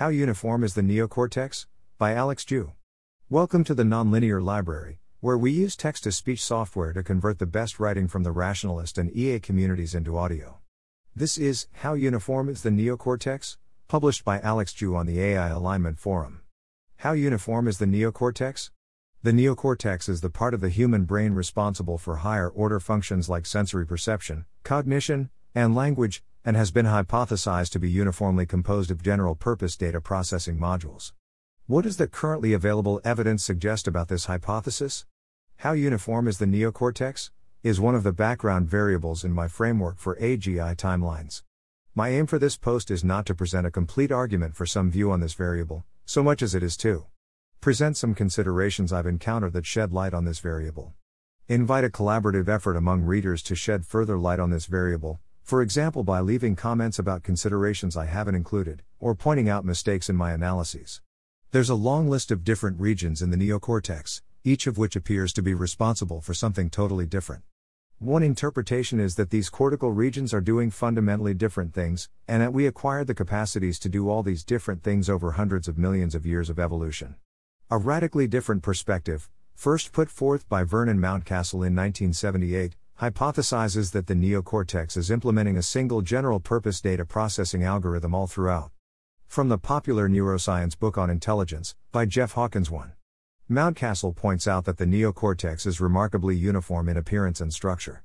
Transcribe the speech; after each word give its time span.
How 0.00 0.08
Uniform 0.08 0.64
is 0.64 0.72
the 0.72 0.80
Neocortex? 0.80 1.66
by 1.98 2.14
Alex 2.14 2.42
Zhu. 2.44 2.72
Welcome 3.28 3.64
to 3.64 3.74
the 3.74 3.82
Nonlinear 3.82 4.42
Library, 4.42 4.98
where 5.20 5.36
we 5.36 5.50
use 5.50 5.76
text 5.76 6.04
to 6.04 6.10
speech 6.10 6.42
software 6.42 6.94
to 6.94 7.02
convert 7.02 7.38
the 7.38 7.44
best 7.44 7.78
writing 7.78 8.08
from 8.08 8.22
the 8.22 8.32
rationalist 8.32 8.96
and 8.96 9.14
EA 9.14 9.38
communities 9.40 9.94
into 9.94 10.16
audio. 10.16 10.56
This 11.14 11.36
is 11.36 11.66
How 11.82 11.92
Uniform 11.92 12.48
is 12.48 12.62
the 12.62 12.70
Neocortex? 12.70 13.58
published 13.88 14.24
by 14.24 14.40
Alex 14.40 14.72
Zhu 14.72 14.96
on 14.96 15.04
the 15.04 15.20
AI 15.20 15.48
Alignment 15.48 15.98
Forum. 15.98 16.40
How 16.96 17.12
uniform 17.12 17.68
is 17.68 17.76
the 17.76 17.84
neocortex? 17.84 18.70
The 19.22 19.32
neocortex 19.32 20.08
is 20.08 20.22
the 20.22 20.30
part 20.30 20.54
of 20.54 20.62
the 20.62 20.70
human 20.70 21.04
brain 21.04 21.34
responsible 21.34 21.98
for 21.98 22.16
higher 22.16 22.48
order 22.48 22.80
functions 22.80 23.28
like 23.28 23.44
sensory 23.44 23.86
perception, 23.86 24.46
cognition, 24.64 25.28
and 25.54 25.74
language, 25.74 26.24
and 26.44 26.56
has 26.56 26.70
been 26.70 26.86
hypothesized 26.86 27.70
to 27.70 27.78
be 27.78 27.90
uniformly 27.90 28.46
composed 28.46 28.90
of 28.90 29.02
general 29.02 29.34
purpose 29.34 29.76
data 29.76 30.00
processing 30.00 30.58
modules. 30.58 31.12
What 31.66 31.84
does 31.84 31.98
the 31.98 32.08
currently 32.08 32.52
available 32.52 33.00
evidence 33.04 33.44
suggest 33.44 33.86
about 33.86 34.08
this 34.08 34.24
hypothesis? 34.24 35.04
How 35.58 35.72
uniform 35.72 36.26
is 36.26 36.38
the 36.38 36.46
neocortex? 36.46 37.30
Is 37.62 37.78
one 37.78 37.94
of 37.94 38.02
the 38.02 38.12
background 38.12 38.68
variables 38.68 39.22
in 39.22 39.32
my 39.32 39.46
framework 39.46 39.98
for 39.98 40.16
AGI 40.16 40.74
timelines. 40.76 41.42
My 41.94 42.08
aim 42.08 42.26
for 42.26 42.38
this 42.38 42.56
post 42.56 42.90
is 42.90 43.04
not 43.04 43.26
to 43.26 43.34
present 43.34 43.66
a 43.66 43.70
complete 43.70 44.10
argument 44.10 44.56
for 44.56 44.64
some 44.64 44.90
view 44.90 45.10
on 45.10 45.20
this 45.20 45.34
variable, 45.34 45.84
so 46.06 46.22
much 46.22 46.40
as 46.40 46.54
it 46.54 46.62
is 46.62 46.76
to 46.78 47.06
present 47.60 47.98
some 47.98 48.14
considerations 48.14 48.90
I've 48.90 49.06
encountered 49.06 49.52
that 49.52 49.66
shed 49.66 49.92
light 49.92 50.14
on 50.14 50.24
this 50.24 50.38
variable. 50.38 50.94
Invite 51.48 51.84
a 51.84 51.90
collaborative 51.90 52.48
effort 52.48 52.76
among 52.76 53.02
readers 53.02 53.42
to 53.42 53.54
shed 53.54 53.84
further 53.84 54.16
light 54.16 54.40
on 54.40 54.50
this 54.50 54.64
variable, 54.64 55.20
for 55.42 55.62
example 55.62 56.04
by 56.04 56.20
leaving 56.20 56.56
comments 56.56 56.98
about 56.98 57.22
considerations 57.22 57.96
I 57.96 58.06
haven't 58.06 58.34
included, 58.34 58.82
or 58.98 59.14
pointing 59.14 59.48
out 59.48 59.64
mistakes 59.64 60.08
in 60.08 60.16
my 60.16 60.32
analyses. 60.32 61.00
There's 61.52 61.70
a 61.70 61.74
long 61.74 62.08
list 62.08 62.30
of 62.30 62.44
different 62.44 62.80
regions 62.80 63.22
in 63.22 63.30
the 63.30 63.36
neocortex, 63.36 64.22
each 64.44 64.66
of 64.66 64.78
which 64.78 64.96
appears 64.96 65.32
to 65.32 65.42
be 65.42 65.52
responsible 65.52 66.20
for 66.20 66.32
something 66.32 66.70
totally 66.70 67.06
different. 67.06 67.42
One 67.98 68.22
interpretation 68.22 68.98
is 68.98 69.16
that 69.16 69.28
these 69.28 69.50
cortical 69.50 69.90
regions 69.90 70.32
are 70.32 70.40
doing 70.40 70.70
fundamentally 70.70 71.34
different 71.34 71.74
things, 71.74 72.08
and 72.26 72.40
that 72.40 72.54
we 72.54 72.66
acquired 72.66 73.08
the 73.08 73.14
capacities 73.14 73.78
to 73.80 73.90
do 73.90 74.08
all 74.08 74.22
these 74.22 74.42
different 74.42 74.82
things 74.82 75.10
over 75.10 75.32
hundreds 75.32 75.68
of 75.68 75.76
millions 75.76 76.14
of 76.14 76.24
years 76.24 76.48
of 76.48 76.58
evolution. 76.58 77.16
A 77.70 77.76
radically 77.76 78.26
different 78.26 78.62
perspective, 78.62 79.28
first 79.54 79.92
put 79.92 80.08
forth 80.08 80.48
by 80.48 80.64
Vernon 80.64 80.98
Mountcastle 80.98 81.66
in 81.66 81.76
1978, 81.76 82.74
hypothesizes 83.00 83.92
that 83.92 84.06
the 84.08 84.14
neocortex 84.14 84.94
is 84.94 85.10
implementing 85.10 85.56
a 85.56 85.62
single 85.62 86.02
general 86.02 86.38
purpose 86.38 86.82
data 86.82 87.02
processing 87.06 87.64
algorithm 87.64 88.14
all 88.14 88.26
throughout. 88.26 88.72
From 89.26 89.48
the 89.48 89.56
popular 89.56 90.06
neuroscience 90.06 90.78
book 90.78 90.98
on 90.98 91.08
intelligence, 91.08 91.74
by 91.92 92.04
Jeff 92.04 92.32
Hawkins 92.32 92.70
1. 92.70 92.92
Mountcastle 93.50 94.14
points 94.14 94.46
out 94.46 94.66
that 94.66 94.76
the 94.76 94.84
neocortex 94.84 95.66
is 95.66 95.80
remarkably 95.80 96.36
uniform 96.36 96.90
in 96.90 96.98
appearance 96.98 97.40
and 97.40 97.54
structure. 97.54 98.04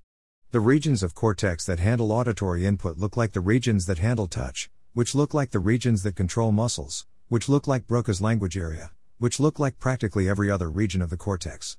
The 0.52 0.62
regions 0.62 1.04
of 1.04 1.14
cortex 1.14 1.66
that 1.66 1.80
handle 1.80 2.14
auditory 2.14 2.66
input 2.66 2.98
look 2.98 3.18
like 3.18 3.34
the 3.34 3.42
regions 3.42 3.88
that 3.88 3.98
handle 3.98 4.28
touch, 4.28 4.70
which 4.94 5.14
look 5.14 5.34
like 5.34 5.52
the 5.52 5.60
regions 5.60 6.04
that 6.04 6.16
control 6.16 6.54
muscles, 6.54 7.06
which 7.28 7.50
look 7.50 7.68
like 7.68 7.86
Broca's 7.86 8.22
language 8.22 8.58
area, 8.58 8.92
which 9.18 9.42
look 9.42 9.60
like 9.60 9.78
practically 9.78 10.30
every 10.30 10.50
other 10.50 10.70
region 10.70 11.02
of 11.02 11.10
the 11.10 11.18
cortex. 11.18 11.78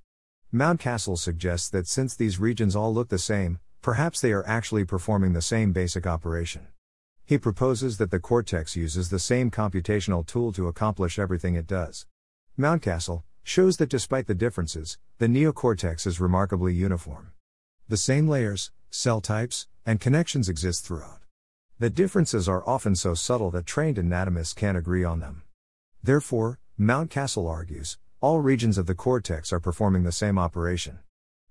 Mountcastle 0.56 1.18
suggests 1.18 1.68
that 1.68 1.86
since 1.86 2.16
these 2.16 2.40
regions 2.40 2.74
all 2.74 2.94
look 2.94 3.10
the 3.10 3.18
same, 3.18 3.58
perhaps 3.82 4.22
they 4.22 4.32
are 4.32 4.46
actually 4.46 4.86
performing 4.86 5.34
the 5.34 5.42
same 5.42 5.70
basic 5.70 6.06
operation. 6.06 6.68
He 7.26 7.36
proposes 7.36 7.98
that 7.98 8.10
the 8.10 8.20
cortex 8.20 8.74
uses 8.74 9.10
the 9.10 9.18
same 9.18 9.50
computational 9.50 10.26
tool 10.26 10.52
to 10.54 10.66
accomplish 10.66 11.18
everything 11.18 11.56
it 11.56 11.66
does. 11.66 12.06
Mountcastle 12.58 13.22
shows 13.42 13.76
that 13.76 13.90
despite 13.90 14.28
the 14.28 14.34
differences, 14.34 14.96
the 15.18 15.26
neocortex 15.26 16.06
is 16.06 16.22
remarkably 16.22 16.72
uniform. 16.72 17.32
The 17.88 17.98
same 17.98 18.26
layers, 18.26 18.72
cell 18.88 19.20
types, 19.20 19.68
and 19.84 20.00
connections 20.00 20.48
exist 20.48 20.86
throughout. 20.86 21.20
The 21.78 21.90
differences 21.90 22.48
are 22.48 22.66
often 22.66 22.96
so 22.96 23.12
subtle 23.12 23.50
that 23.50 23.66
trained 23.66 23.98
anatomists 23.98 24.54
can't 24.54 24.78
agree 24.78 25.04
on 25.04 25.20
them. 25.20 25.42
Therefore, 26.02 26.60
Mountcastle 26.80 27.46
argues, 27.46 27.98
all 28.22 28.40
regions 28.40 28.78
of 28.78 28.86
the 28.86 28.94
cortex 28.94 29.52
are 29.52 29.60
performing 29.60 30.02
the 30.02 30.10
same 30.10 30.38
operation. 30.38 30.98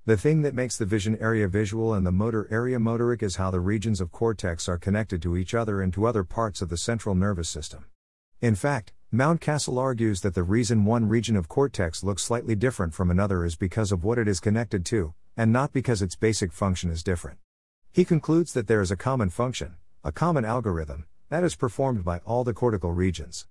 The 0.05 0.17
thing 0.17 0.41
that 0.41 0.55
makes 0.55 0.77
the 0.77 0.85
vision 0.85 1.15
area 1.21 1.47
visual 1.47 1.93
and 1.93 2.05
the 2.05 2.11
motor 2.11 2.47
area 2.49 2.79
motoric 2.79 3.21
is 3.21 3.35
how 3.35 3.51
the 3.51 3.59
regions 3.59 4.01
of 4.01 4.11
cortex 4.11 4.67
are 4.67 4.79
connected 4.79 5.21
to 5.21 5.37
each 5.37 5.53
other 5.53 5.79
and 5.81 5.93
to 5.93 6.07
other 6.07 6.23
parts 6.23 6.63
of 6.63 6.69
the 6.69 6.77
central 6.77 7.13
nervous 7.13 7.49
system. 7.49 7.85
In 8.41 8.55
fact, 8.55 8.93
Mountcastle 9.13 9.77
argues 9.79 10.21
that 10.21 10.33
the 10.33 10.43
reason 10.43 10.85
one 10.85 11.07
region 11.07 11.35
of 11.35 11.47
cortex 11.47 12.03
looks 12.03 12.23
slightly 12.23 12.55
different 12.55 12.95
from 12.95 13.11
another 13.11 13.45
is 13.45 13.55
because 13.55 13.91
of 13.91 14.03
what 14.03 14.17
it 14.17 14.27
is 14.27 14.39
connected 14.39 14.85
to, 14.87 15.13
and 15.37 15.53
not 15.53 15.71
because 15.71 16.01
its 16.01 16.15
basic 16.15 16.51
function 16.51 16.89
is 16.89 17.03
different. 17.03 17.37
He 17.91 18.05
concludes 18.05 18.53
that 18.53 18.67
there 18.67 18.81
is 18.81 18.89
a 18.89 18.97
common 18.97 19.29
function, 19.29 19.75
a 20.03 20.11
common 20.11 20.45
algorithm, 20.45 21.05
that 21.29 21.43
is 21.43 21.55
performed 21.55 22.03
by 22.03 22.19
all 22.25 22.43
the 22.43 22.53
cortical 22.53 22.91
regions. 22.91 23.45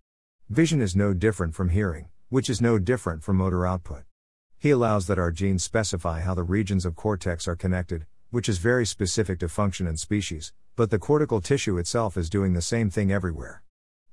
Vision 0.51 0.83
is 0.83 0.97
no 0.97 1.15
different 1.15 1.55
from 1.55 1.69
hearing, 1.69 2.09
which 2.35 2.51
is 2.51 2.61
no 2.61 2.81
different 2.81 3.23
from 3.23 3.37
motor 3.37 3.65
output. 3.65 4.03
He 4.59 4.71
allows 4.71 5.07
that 5.07 5.21
our 5.21 5.31
genes 5.31 5.63
specify 5.63 6.19
how 6.23 6.35
the 6.35 6.43
regions 6.43 6.85
of 6.85 6.97
cortex 6.97 7.47
are 7.47 7.55
connected, 7.55 8.07
which 8.31 8.49
is 8.49 8.59
very 8.59 8.85
specific 8.85 9.39
to 9.39 9.49
function 9.49 9.87
and 9.87 10.01
species, 10.01 10.53
but 10.75 10.91
the 10.91 10.99
cortical 10.99 11.41
tissue 11.41 11.79
itself 11.79 12.17
is 12.17 12.29
doing 12.29 12.53
the 12.53 12.61
same 12.61 12.91
thing 12.91 13.13
everywhere. 13.13 13.63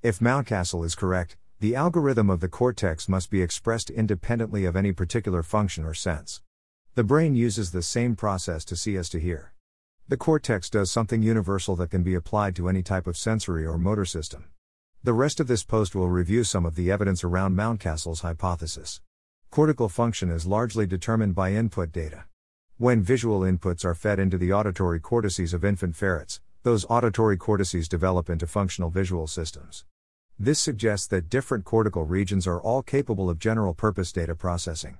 If 0.03 0.19
Mountcastle 0.19 0.85
is 0.85 0.93
correct, 0.93 1.35
the 1.61 1.75
algorithm 1.75 2.29
of 2.29 2.41
the 2.41 2.47
cortex 2.47 3.09
must 3.09 3.31
be 3.31 3.41
expressed 3.41 3.89
independently 3.89 4.65
of 4.65 4.75
any 4.75 4.91
particular 4.91 5.41
function 5.41 5.83
or 5.83 5.95
sense. 5.95 6.43
The 6.93 7.03
brain 7.03 7.33
uses 7.33 7.71
the 7.71 7.81
same 7.81 8.15
process 8.15 8.63
to 8.65 8.75
see 8.75 8.97
as 8.97 9.09
to 9.09 9.19
hear. 9.19 9.53
The 10.07 10.17
cortex 10.17 10.69
does 10.69 10.91
something 10.91 11.23
universal 11.23 11.75
that 11.77 11.89
can 11.89 12.03
be 12.03 12.13
applied 12.13 12.55
to 12.57 12.69
any 12.69 12.83
type 12.83 13.07
of 13.07 13.17
sensory 13.17 13.65
or 13.65 13.79
motor 13.79 14.05
system. 14.05 14.45
The 15.03 15.13
rest 15.13 15.39
of 15.39 15.47
this 15.47 15.63
post 15.63 15.95
will 15.95 16.09
review 16.09 16.43
some 16.43 16.63
of 16.63 16.75
the 16.75 16.91
evidence 16.91 17.23
around 17.23 17.55
Mountcastle's 17.55 18.21
hypothesis. 18.21 19.01
Cortical 19.49 19.89
function 19.89 20.29
is 20.29 20.45
largely 20.45 20.85
determined 20.85 21.33
by 21.33 21.53
input 21.53 21.91
data. 21.91 22.25
When 22.77 23.01
visual 23.01 23.39
inputs 23.39 23.83
are 23.83 23.95
fed 23.95 24.19
into 24.19 24.37
the 24.37 24.53
auditory 24.53 24.99
cortices 24.99 25.55
of 25.55 25.65
infant 25.65 25.95
ferrets, 25.95 26.39
those 26.61 26.85
auditory 26.87 27.35
cortices 27.35 27.87
develop 27.87 28.29
into 28.29 28.45
functional 28.45 28.91
visual 28.91 29.25
systems. 29.25 29.85
This 30.37 30.59
suggests 30.59 31.07
that 31.07 31.29
different 31.31 31.65
cortical 31.65 32.05
regions 32.05 32.45
are 32.45 32.61
all 32.61 32.83
capable 32.83 33.27
of 33.27 33.39
general 33.39 33.73
purpose 33.73 34.11
data 34.11 34.35
processing. 34.35 34.99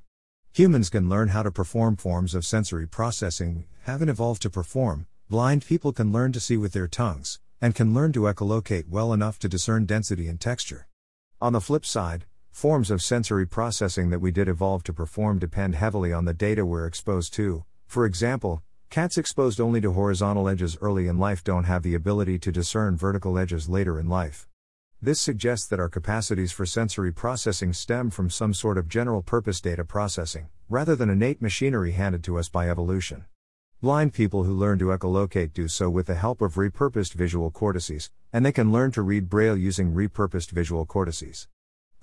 Humans 0.54 0.90
can 0.90 1.10
learn 1.10 1.28
how 1.28 1.44
to 1.44 1.52
perform 1.52 1.96
forms 1.96 2.34
of 2.34 2.44
sensory 2.44 2.88
processing, 2.88 3.66
haven't 3.84 4.10
evolved 4.10 4.42
to 4.42 4.50
perform, 4.50 5.06
blind 5.30 5.64
people 5.64 5.94
can 5.94 6.12
learn 6.12 6.32
to 6.32 6.40
see 6.40 6.58
with 6.58 6.74
their 6.74 6.88
tongues, 6.88 7.40
and 7.62 7.76
can 7.76 7.94
learn 7.94 8.12
to 8.12 8.22
echolocate 8.22 8.90
well 8.90 9.14
enough 9.14 9.38
to 9.38 9.48
discern 9.48 9.86
density 9.86 10.28
and 10.28 10.42
texture. 10.42 10.88
On 11.40 11.54
the 11.54 11.62
flip 11.62 11.86
side, 11.86 12.26
forms 12.52 12.90
of 12.90 13.02
sensory 13.02 13.46
processing 13.46 14.10
that 14.10 14.20
we 14.20 14.32
did 14.32 14.48
evolve 14.48 14.84
to 14.84 14.94
perform 14.94 15.40
depend 15.40 15.76
heavily 15.76 16.12
on 16.12 16.26
the 16.26 16.34
data 16.34 16.66
we're 16.66 16.88
exposed 16.88 17.34
to. 17.36 17.64
For 17.86 18.06
example, 18.06 18.64
cats 18.90 19.18
exposed 19.18 19.62
only 19.62 19.80
to 19.82 19.94
horizontal 19.94 20.50
edges 20.50 20.78
early 20.82 21.08
in 21.08 21.18
life 21.18 21.44
don't 21.44 21.66
have 21.66 21.84
the 21.84 21.96
ability 21.96 22.40
to 22.40 22.52
discern 22.52 22.98
vertical 22.98 23.38
edges 23.38 23.70
later 23.70 24.00
in 24.00 24.10
life. 24.10 24.48
This 25.02 25.20
suggests 25.20 25.68
that 25.68 25.80
our 25.80 25.90
capacities 25.90 26.52
for 26.52 26.66
sensory 26.66 27.12
processing 27.12 27.74
stem 27.74 28.10
from 28.10 28.30
some 28.30 28.54
sort 28.54 28.78
of 28.78 28.88
general 28.88 29.22
purpose 29.22 29.62
data 29.62 29.84
processing, 29.84 30.50
rather 30.70 30.96
than 30.96 31.10
innate 31.10 31.42
machinery 31.42 31.92
handed 31.92 32.24
to 32.24 32.38
us 32.38 32.50
by 32.50 32.70
evolution. 32.70 33.26
Blind 33.82 34.14
people 34.14 34.44
who 34.44 34.54
learn 34.54 34.78
to 34.78 34.96
echolocate 34.96 35.54
do 35.54 35.68
so 35.68 35.90
with 35.90 36.06
the 36.06 36.14
help 36.14 36.40
of 36.44 36.54
repurposed 36.54 37.14
visual 37.14 37.50
cortices, 37.50 38.12
and 38.32 38.46
they 38.46 38.52
can 38.52 38.72
learn 38.72 38.92
to 38.92 39.02
read 39.02 39.28
Braille 39.28 39.58
using 39.58 39.96
repurposed 39.96 40.52
visual 40.52 40.86
cortices. 40.86 41.48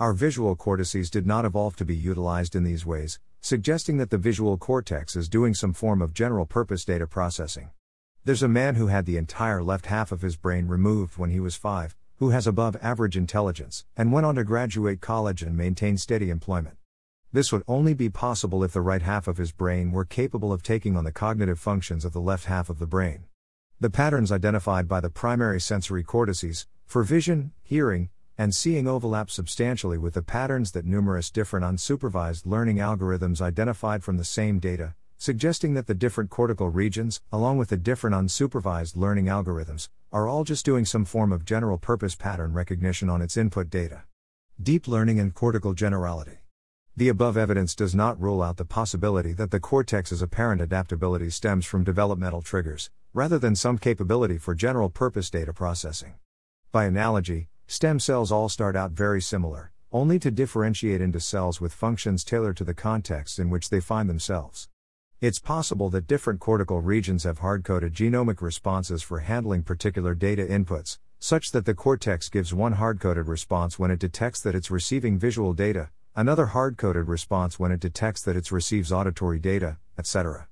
Our 0.00 0.12
visual 0.12 0.56
cortices 0.56 1.08
did 1.08 1.24
not 1.24 1.44
evolve 1.44 1.76
to 1.76 1.84
be 1.84 1.94
utilized 1.94 2.56
in 2.56 2.64
these 2.64 2.84
ways, 2.84 3.20
suggesting 3.40 3.96
that 3.98 4.10
the 4.10 4.18
visual 4.18 4.56
cortex 4.56 5.14
is 5.14 5.28
doing 5.28 5.54
some 5.54 5.72
form 5.72 6.02
of 6.02 6.14
general 6.14 6.46
purpose 6.46 6.84
data 6.84 7.06
processing. 7.06 7.70
There's 8.24 8.42
a 8.42 8.48
man 8.48 8.74
who 8.74 8.88
had 8.88 9.06
the 9.06 9.16
entire 9.16 9.62
left 9.62 9.86
half 9.86 10.10
of 10.10 10.22
his 10.22 10.36
brain 10.36 10.66
removed 10.66 11.16
when 11.16 11.30
he 11.30 11.38
was 11.38 11.54
five, 11.54 11.94
who 12.16 12.30
has 12.30 12.48
above 12.48 12.76
average 12.82 13.16
intelligence, 13.16 13.84
and 13.96 14.12
went 14.12 14.26
on 14.26 14.34
to 14.34 14.42
graduate 14.42 15.00
college 15.00 15.42
and 15.42 15.56
maintain 15.56 15.96
steady 15.96 16.28
employment. 16.28 16.76
This 17.30 17.52
would 17.52 17.62
only 17.68 17.92
be 17.92 18.08
possible 18.08 18.64
if 18.64 18.72
the 18.72 18.80
right 18.80 19.02
half 19.02 19.28
of 19.28 19.36
his 19.36 19.52
brain 19.52 19.92
were 19.92 20.06
capable 20.06 20.50
of 20.50 20.62
taking 20.62 20.96
on 20.96 21.04
the 21.04 21.12
cognitive 21.12 21.58
functions 21.58 22.06
of 22.06 22.14
the 22.14 22.22
left 22.22 22.46
half 22.46 22.70
of 22.70 22.78
the 22.78 22.86
brain. 22.86 23.24
The 23.78 23.90
patterns 23.90 24.32
identified 24.32 24.88
by 24.88 25.00
the 25.00 25.10
primary 25.10 25.60
sensory 25.60 26.02
cortices, 26.02 26.66
for 26.86 27.02
vision, 27.02 27.52
hearing, 27.62 28.08
and 28.38 28.54
seeing 28.54 28.88
overlap 28.88 29.30
substantially 29.30 29.98
with 29.98 30.14
the 30.14 30.22
patterns 30.22 30.72
that 30.72 30.86
numerous 30.86 31.30
different 31.30 31.66
unsupervised 31.66 32.46
learning 32.46 32.78
algorithms 32.78 33.42
identified 33.42 34.02
from 34.02 34.16
the 34.16 34.24
same 34.24 34.58
data, 34.58 34.94
suggesting 35.18 35.74
that 35.74 35.86
the 35.86 35.94
different 35.94 36.30
cortical 36.30 36.70
regions, 36.70 37.20
along 37.30 37.58
with 37.58 37.68
the 37.68 37.76
different 37.76 38.16
unsupervised 38.16 38.96
learning 38.96 39.26
algorithms, 39.26 39.90
are 40.10 40.26
all 40.26 40.44
just 40.44 40.64
doing 40.64 40.86
some 40.86 41.04
form 41.04 41.30
of 41.30 41.44
general 41.44 41.76
purpose 41.76 42.14
pattern 42.14 42.54
recognition 42.54 43.10
on 43.10 43.20
its 43.20 43.36
input 43.36 43.68
data. 43.68 44.04
Deep 44.62 44.88
learning 44.88 45.20
and 45.20 45.34
cortical 45.34 45.74
generality. 45.74 46.38
The 46.98 47.10
above 47.10 47.36
evidence 47.36 47.76
does 47.76 47.94
not 47.94 48.20
rule 48.20 48.42
out 48.42 48.56
the 48.56 48.64
possibility 48.64 49.32
that 49.34 49.52
the 49.52 49.60
cortex's 49.60 50.20
apparent 50.20 50.60
adaptability 50.60 51.30
stems 51.30 51.64
from 51.64 51.84
developmental 51.84 52.42
triggers, 52.42 52.90
rather 53.14 53.38
than 53.38 53.54
some 53.54 53.78
capability 53.78 54.36
for 54.36 54.52
general 54.52 54.90
purpose 54.90 55.30
data 55.30 55.52
processing. 55.52 56.14
By 56.72 56.86
analogy, 56.86 57.50
stem 57.68 58.00
cells 58.00 58.32
all 58.32 58.48
start 58.48 58.74
out 58.74 58.90
very 58.90 59.22
similar, 59.22 59.70
only 59.92 60.18
to 60.18 60.32
differentiate 60.32 61.00
into 61.00 61.20
cells 61.20 61.60
with 61.60 61.72
functions 61.72 62.24
tailored 62.24 62.56
to 62.56 62.64
the 62.64 62.74
context 62.74 63.38
in 63.38 63.48
which 63.48 63.70
they 63.70 63.78
find 63.78 64.10
themselves. 64.10 64.68
It's 65.20 65.38
possible 65.38 65.90
that 65.90 66.08
different 66.08 66.40
cortical 66.40 66.80
regions 66.80 67.22
have 67.22 67.38
hard 67.38 67.62
coded 67.62 67.94
genomic 67.94 68.42
responses 68.42 69.04
for 69.04 69.20
handling 69.20 69.62
particular 69.62 70.16
data 70.16 70.44
inputs, 70.44 70.98
such 71.20 71.52
that 71.52 71.64
the 71.64 71.74
cortex 71.74 72.28
gives 72.28 72.52
one 72.52 72.72
hard 72.72 72.98
coded 72.98 73.28
response 73.28 73.78
when 73.78 73.92
it 73.92 74.00
detects 74.00 74.40
that 74.40 74.56
it's 74.56 74.68
receiving 74.68 75.16
visual 75.16 75.52
data, 75.52 75.90
another 76.18 76.46
hard 76.46 76.76
coded 76.76 77.06
response 77.06 77.60
when 77.60 77.70
it 77.70 77.78
detects 77.78 78.22
that 78.22 78.34
it 78.34 78.50
receives 78.50 78.90
auditory 78.90 79.38
data, 79.38 79.78
etc. 79.96 80.48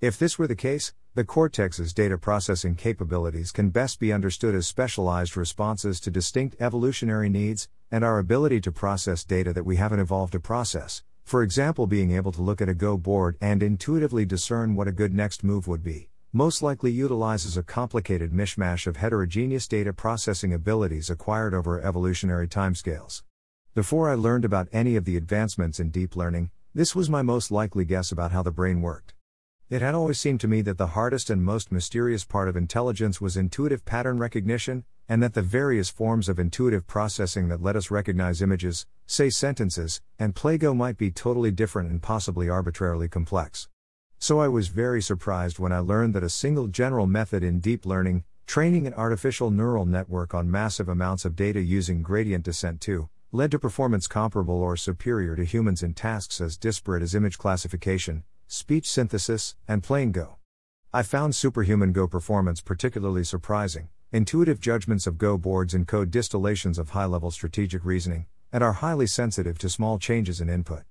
If 0.00 0.18
this 0.18 0.38
were 0.38 0.46
the 0.46 0.56
case, 0.56 0.94
the 1.14 1.24
cortex's 1.24 1.92
data 1.92 2.16
processing 2.16 2.74
capabilities 2.74 3.52
can 3.52 3.68
best 3.68 4.00
be 4.00 4.14
understood 4.14 4.54
as 4.54 4.66
specialized 4.66 5.36
responses 5.36 6.00
to 6.00 6.10
distinct 6.10 6.56
evolutionary 6.58 7.28
needs, 7.28 7.68
and 7.90 8.02
our 8.02 8.18
ability 8.18 8.62
to 8.62 8.72
process 8.72 9.22
data 9.22 9.52
that 9.52 9.66
we 9.66 9.76
haven't 9.76 10.00
evolved 10.00 10.32
to 10.32 10.40
process, 10.40 11.02
for 11.22 11.42
example, 11.42 11.86
being 11.86 12.12
able 12.12 12.32
to 12.32 12.40
look 12.40 12.62
at 12.62 12.70
a 12.70 12.74
Go 12.74 12.96
board 12.96 13.36
and 13.42 13.62
intuitively 13.62 14.24
discern 14.24 14.74
what 14.74 14.88
a 14.88 14.92
good 14.92 15.12
next 15.12 15.44
move 15.44 15.68
would 15.68 15.82
be, 15.82 16.08
most 16.32 16.62
likely 16.62 16.92
utilizes 16.92 17.58
a 17.58 17.62
complicated 17.62 18.32
mishmash 18.32 18.86
of 18.86 18.96
heterogeneous 18.96 19.68
data 19.68 19.92
processing 19.92 20.54
abilities 20.54 21.10
acquired 21.10 21.52
over 21.52 21.78
evolutionary 21.78 22.48
timescales. 22.48 23.20
Before 23.72 24.10
I 24.10 24.14
learned 24.14 24.44
about 24.44 24.66
any 24.72 24.96
of 24.96 25.04
the 25.04 25.16
advancements 25.16 25.78
in 25.78 25.90
deep 25.90 26.16
learning, 26.16 26.50
this 26.74 26.96
was 26.96 27.08
my 27.08 27.22
most 27.22 27.52
likely 27.52 27.84
guess 27.84 28.10
about 28.10 28.32
how 28.32 28.42
the 28.42 28.50
brain 28.50 28.82
worked. 28.82 29.14
It 29.68 29.80
had 29.80 29.94
always 29.94 30.18
seemed 30.18 30.40
to 30.40 30.48
me 30.48 30.60
that 30.62 30.76
the 30.76 30.88
hardest 30.88 31.30
and 31.30 31.44
most 31.44 31.70
mysterious 31.70 32.24
part 32.24 32.48
of 32.48 32.56
intelligence 32.56 33.20
was 33.20 33.36
intuitive 33.36 33.84
pattern 33.84 34.18
recognition, 34.18 34.82
and 35.08 35.22
that 35.22 35.34
the 35.34 35.42
various 35.42 35.88
forms 35.88 36.28
of 36.28 36.40
intuitive 36.40 36.88
processing 36.88 37.46
that 37.46 37.62
let 37.62 37.76
us 37.76 37.92
recognize 37.92 38.42
images, 38.42 38.86
say 39.06 39.30
sentences, 39.30 40.00
and 40.18 40.34
play 40.34 40.58
Go 40.58 40.74
might 40.74 40.98
be 40.98 41.12
totally 41.12 41.52
different 41.52 41.92
and 41.92 42.02
possibly 42.02 42.48
arbitrarily 42.48 43.08
complex. 43.08 43.68
So 44.18 44.40
I 44.40 44.48
was 44.48 44.66
very 44.66 45.00
surprised 45.00 45.60
when 45.60 45.70
I 45.70 45.78
learned 45.78 46.12
that 46.16 46.24
a 46.24 46.28
single 46.28 46.66
general 46.66 47.06
method 47.06 47.44
in 47.44 47.60
deep 47.60 47.86
learning, 47.86 48.24
training 48.48 48.88
an 48.88 48.94
artificial 48.94 49.52
neural 49.52 49.86
network 49.86 50.34
on 50.34 50.50
massive 50.50 50.88
amounts 50.88 51.24
of 51.24 51.36
data 51.36 51.60
using 51.60 52.02
gradient 52.02 52.44
descent 52.44 52.80
2, 52.80 53.08
led 53.32 53.52
to 53.52 53.58
performance 53.60 54.08
comparable 54.08 54.56
or 54.56 54.76
superior 54.76 55.36
to 55.36 55.44
humans 55.44 55.84
in 55.84 55.94
tasks 55.94 56.40
as 56.40 56.56
disparate 56.56 57.02
as 57.02 57.14
image 57.14 57.38
classification, 57.38 58.24
speech 58.48 58.90
synthesis, 58.90 59.54
and 59.68 59.84
playing 59.84 60.10
Go. 60.10 60.38
I 60.92 61.04
found 61.04 61.36
superhuman 61.36 61.92
Go 61.92 62.08
performance 62.08 62.60
particularly 62.60 63.22
surprising, 63.22 63.88
intuitive 64.10 64.58
judgments 64.58 65.06
of 65.06 65.16
Go 65.16 65.38
boards 65.38 65.74
encode 65.74 66.10
distillations 66.10 66.76
of 66.76 66.90
high 66.90 67.04
level 67.04 67.30
strategic 67.30 67.84
reasoning, 67.84 68.26
and 68.52 68.64
are 68.64 68.72
highly 68.72 69.06
sensitive 69.06 69.58
to 69.58 69.68
small 69.68 70.00
changes 70.00 70.40
in 70.40 70.48
input. 70.48 70.82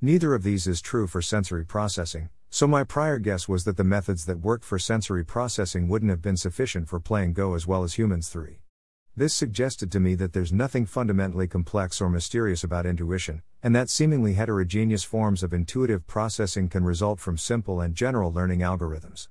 Neither 0.00 0.32
of 0.32 0.44
these 0.44 0.68
is 0.68 0.80
true 0.80 1.08
for 1.08 1.20
sensory 1.20 1.64
processing, 1.64 2.28
so 2.50 2.68
my 2.68 2.84
prior 2.84 3.18
guess 3.18 3.48
was 3.48 3.64
that 3.64 3.76
the 3.76 3.82
methods 3.82 4.26
that 4.26 4.38
worked 4.38 4.64
for 4.64 4.78
sensory 4.78 5.24
processing 5.24 5.88
wouldn't 5.88 6.10
have 6.10 6.22
been 6.22 6.36
sufficient 6.36 6.88
for 6.88 7.00
playing 7.00 7.32
Go 7.32 7.54
as 7.54 7.66
well 7.66 7.82
as 7.82 7.94
humans 7.94 8.28
3. 8.28 8.59
This 9.20 9.34
suggested 9.34 9.92
to 9.92 10.00
me 10.00 10.14
that 10.14 10.32
there's 10.32 10.50
nothing 10.50 10.86
fundamentally 10.86 11.46
complex 11.46 12.00
or 12.00 12.08
mysterious 12.08 12.64
about 12.64 12.86
intuition, 12.86 13.42
and 13.62 13.76
that 13.76 13.90
seemingly 13.90 14.32
heterogeneous 14.32 15.04
forms 15.04 15.42
of 15.42 15.52
intuitive 15.52 16.06
processing 16.06 16.70
can 16.70 16.84
result 16.84 17.20
from 17.20 17.36
simple 17.36 17.82
and 17.82 17.94
general 17.94 18.32
learning 18.32 18.60
algorithms. 18.60 19.28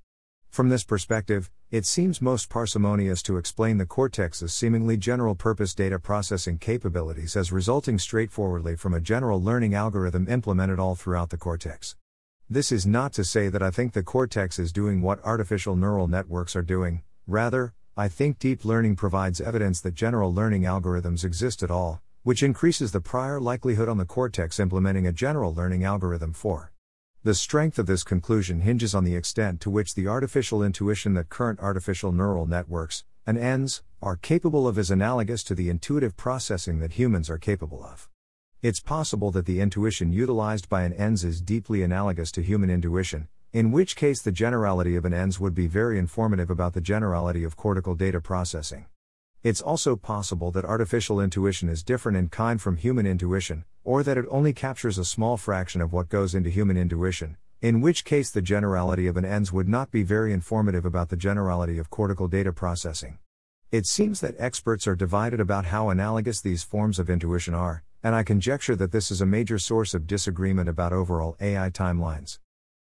From 0.52 0.70
this 0.70 0.84
perspective, 0.84 1.50
it 1.72 1.88
seems 1.88 2.22
most 2.22 2.50
parsimonious 2.50 3.24
to 3.24 3.38
explain 3.38 3.80
the 3.80 3.88
cortex's 3.88 4.54
seemingly 4.54 4.96
general 4.96 5.34
purpose 5.34 5.74
data 5.74 5.98
processing 5.98 6.60
capabilities 6.60 7.36
as 7.36 7.52
resulting 7.52 7.98
straightforwardly 7.98 8.76
from 8.76 8.94
a 8.94 9.02
general 9.02 9.42
learning 9.42 9.74
algorithm 9.74 10.28
implemented 10.30 10.80
all 10.80 10.94
throughout 10.94 11.32
the 11.32 11.38
cortex. 11.38 11.96
This 12.48 12.72
is 12.72 12.86
not 12.86 13.12
to 13.14 13.24
say 13.24 13.50
that 13.50 13.64
I 13.64 13.72
think 13.72 13.94
the 13.94 14.04
cortex 14.04 14.60
is 14.60 14.72
doing 14.72 15.02
what 15.02 15.26
artificial 15.26 15.76
neural 15.76 16.08
networks 16.08 16.56
are 16.56 16.62
doing, 16.62 17.02
rather, 17.26 17.74
I 18.00 18.08
think 18.08 18.40
deep 18.40 18.64
learning 18.64 18.96
provides 18.96 19.42
evidence 19.42 19.82
that 19.82 19.94
general 19.94 20.34
learning 20.34 20.62
algorithms 20.62 21.26
exist 21.26 21.62
at 21.62 21.70
all, 21.70 22.02
which 22.24 22.42
increases 22.42 22.94
the 22.94 23.02
prior 23.02 23.42
likelihood 23.42 23.90
on 23.90 23.98
the 23.98 24.06
cortex 24.06 24.58
implementing 24.58 25.06
a 25.06 25.12
general 25.12 25.54
learning 25.54 25.84
algorithm 25.84 26.32
for. 26.32 26.72
The 27.26 27.36
strength 27.36 27.78
of 27.78 27.88
this 27.88 28.06
conclusion 28.06 28.62
hinges 28.62 28.96
on 28.96 29.04
the 29.04 29.18
extent 29.18 29.60
to 29.60 29.70
which 29.70 29.96
the 29.96 30.08
artificial 30.08 30.64
intuition 30.64 31.14
that 31.16 31.28
current 31.28 31.60
artificial 31.60 32.14
neural 32.14 32.46
networks, 32.46 33.04
and 33.28 33.38
ANNs, 33.38 33.82
are 34.02 34.16
capable 34.16 34.66
of 34.66 34.78
is 34.78 34.90
analogous 34.90 35.44
to 35.44 35.54
the 35.54 35.70
intuitive 35.70 36.16
processing 36.16 36.80
that 36.80 36.94
humans 36.94 37.30
are 37.30 37.38
capable 37.38 37.84
of. 37.84 38.08
It's 38.62 38.80
possible 38.80 39.30
that 39.32 39.46
the 39.46 39.60
intuition 39.60 40.14
utilized 40.14 40.70
by 40.70 40.84
an 40.84 40.94
ANNs 40.94 41.26
is 41.26 41.42
deeply 41.42 41.84
analogous 41.84 42.32
to 42.32 42.42
human 42.42 42.70
intuition, 42.70 43.28
in 43.52 43.72
which 43.72 43.96
case 43.96 44.22
the 44.22 44.32
generality 44.32 44.96
of 44.96 45.06
an 45.06 45.14
ANNs 45.14 45.40
would 45.40 45.56
be 45.56 45.66
very 45.66 45.98
informative 45.98 46.52
about 46.52 46.74
the 46.74 46.82
generality 46.82 47.44
of 47.44 47.58
cortical 47.58 47.96
data 47.96 48.22
processing. 48.22 48.86
It's 49.42 49.62
also 49.62 49.96
possible 49.96 50.52
that 50.52 50.66
artificial 50.66 51.20
intuition 51.20 51.68
is 51.68 51.82
different 51.82 52.18
in 52.18 52.30
kind 52.30 52.62
from 52.62 52.78
human 52.78 53.08
intuition, 53.08 53.66
or 53.84 54.04
that 54.04 54.20
it 54.20 54.26
only 54.30 54.54
captures 54.54 55.00
a 55.00 55.06
small 55.06 55.36
fraction 55.36 55.82
of 55.82 55.92
what 55.92 56.10
goes 56.10 56.36
into 56.36 56.52
human 56.52 56.78
intuition, 56.78 57.38
in 57.60 57.82
which 57.82 58.06
case 58.06 58.30
the 58.30 58.42
generality 58.42 59.08
of 59.08 59.18
an 59.18 59.26
ANNs 59.26 59.52
would 59.52 59.68
not 59.68 59.90
be 59.90 60.04
very 60.04 60.32
informative 60.32 60.86
about 60.86 61.10
the 61.10 61.18
generality 61.18 61.80
of 61.80 61.90
cortical 61.90 62.28
data 62.28 62.54
processing. 62.54 63.18
It 63.72 63.88
seems 63.88 64.22
that 64.22 64.36
experts 64.38 64.86
are 64.86 64.96
divided 64.96 65.40
about 65.40 65.66
how 65.66 65.90
analogous 65.90 66.40
these 66.40 66.62
forms 66.62 67.00
of 67.00 67.10
intuition 67.10 67.56
are, 67.56 67.84
and 68.04 68.14
I 68.14 68.22
conjecture 68.22 68.76
that 68.76 68.92
this 68.92 69.10
is 69.10 69.22
a 69.22 69.26
major 69.26 69.58
source 69.58 69.96
of 69.96 70.06
disagreement 70.06 70.70
about 70.70 70.94
overall 70.94 71.36
AI 71.42 71.72
timelines. 71.72 72.38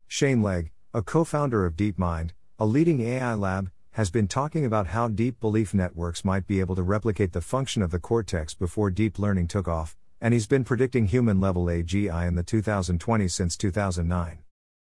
Shane 0.08 0.40
Legg, 0.40 0.70
a 0.94 1.02
co 1.02 1.24
founder 1.24 1.66
of 1.66 1.74
DeepMind, 1.74 2.30
a 2.58 2.64
leading 2.64 3.00
AI 3.00 3.34
lab, 3.34 3.70
has 3.92 4.08
been 4.08 4.28
talking 4.28 4.64
about 4.64 4.88
how 4.88 5.08
deep 5.08 5.40
belief 5.40 5.74
networks 5.74 6.24
might 6.24 6.46
be 6.46 6.60
able 6.60 6.76
to 6.76 6.82
replicate 6.82 7.32
the 7.32 7.40
function 7.40 7.82
of 7.82 7.90
the 7.90 7.98
cortex 7.98 8.54
before 8.54 8.90
deep 8.90 9.18
learning 9.18 9.48
took 9.48 9.66
off, 9.66 9.96
and 10.20 10.32
he's 10.32 10.46
been 10.46 10.64
predicting 10.64 11.06
human 11.06 11.40
level 11.40 11.64
AGI 11.66 12.28
in 12.28 12.36
the 12.36 12.44
2020s 12.44 13.32
since 13.32 13.56
2009. 13.56 14.38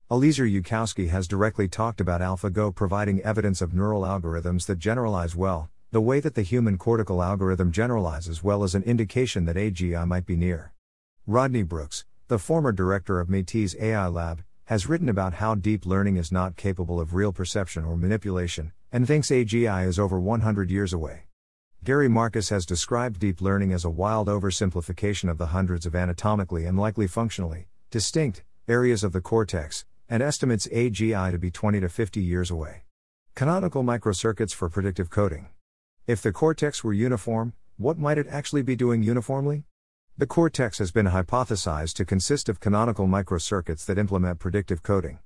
Eliezer 0.10 0.46
Yudkowsky 0.46 1.10
has 1.10 1.27
directly 1.27 1.68
talked 1.68 2.00
about 2.00 2.22
AlphaGo 2.22 2.74
providing 2.74 3.20
evidence 3.22 3.60
of 3.60 3.74
neural 3.74 4.03
algorithms 4.03 4.68
that 4.68 4.77
generalize 4.77 5.36
well, 5.36 5.70
the 5.91 6.00
way 6.00 6.20
that 6.20 6.36
the 6.36 6.44
human 6.44 6.77
cortical 6.77 7.24
algorithm 7.24 7.72
generalizes 7.72 8.44
well 8.44 8.63
as 8.63 8.75
an 8.75 8.84
indication 8.84 9.46
that 9.46 9.56
AGI 9.56 10.08
might 10.08 10.27
be 10.27 10.36
near. 10.36 10.74
Rodney 11.25 11.63
Brooks, 11.63 12.06
the 12.27 12.38
former 12.38 12.72
director 12.72 13.20
of 13.20 13.30
MIT's 13.30 13.75
AI 13.80 14.08
lab, 14.08 14.44
has 14.67 14.88
written 14.88 15.07
about 15.07 15.36
how 15.36 15.55
deep 15.55 15.86
learning 15.86 16.17
is 16.17 16.29
not 16.29 16.57
capable 16.57 17.00
of 17.00 17.13
real 17.13 17.31
perception 17.31 17.86
or 17.86 17.95
manipulation, 17.95 18.74
and 18.91 19.07
thinks 19.07 19.29
AGI 19.29 19.88
is 19.88 19.97
over 19.97 20.19
100 20.19 20.69
years 20.69 20.91
away. 20.91 21.24
Gary 21.86 22.09
Marcus 22.09 22.50
has 22.50 22.65
described 22.65 23.19
deep 23.19 23.39
learning 23.39 23.71
as 23.71 23.86
a 23.86 23.89
wild 23.89 24.27
oversimplification 24.27 25.29
of 25.29 25.38
the 25.38 25.47
hundreds 25.47 25.86
of 25.86 25.95
anatomically 25.95 26.65
and 26.65 26.77
likely 26.77 27.07
functionally 27.07 27.67
distinct 27.91 28.43
areas 28.67 29.05
of 29.05 29.13
the 29.13 29.21
cortex, 29.21 29.86
and 30.09 30.21
estimates 30.21 30.67
AGI 30.67 31.31
to 31.31 31.38
be 31.38 31.50
20 31.50 31.79
to 31.79 31.88
50 31.88 32.21
years 32.21 32.51
away. 32.51 32.83
Canonical 33.36 33.83
microcircuits 33.83 34.53
for 34.53 34.67
predictive 34.67 35.09
coding. 35.09 35.47
If 36.05 36.21
the 36.21 36.33
cortex 36.33 36.83
were 36.83 36.91
uniform, 36.91 37.53
what 37.77 37.97
might 37.97 38.17
it 38.17 38.27
actually 38.29 38.63
be 38.63 38.75
doing 38.75 39.01
uniformly? 39.01 39.63
The 40.19 40.25
cortex 40.25 40.79
has 40.79 40.91
been 40.91 41.05
hypothesized 41.05 41.93
to 41.93 42.03
consist 42.03 42.50
of 42.50 42.59
canonical 42.59 43.05
microcircuits 43.05 43.86
that 43.86 44.00
implement 44.00 44.39
predictive 44.39 44.81
coding. 44.81 45.19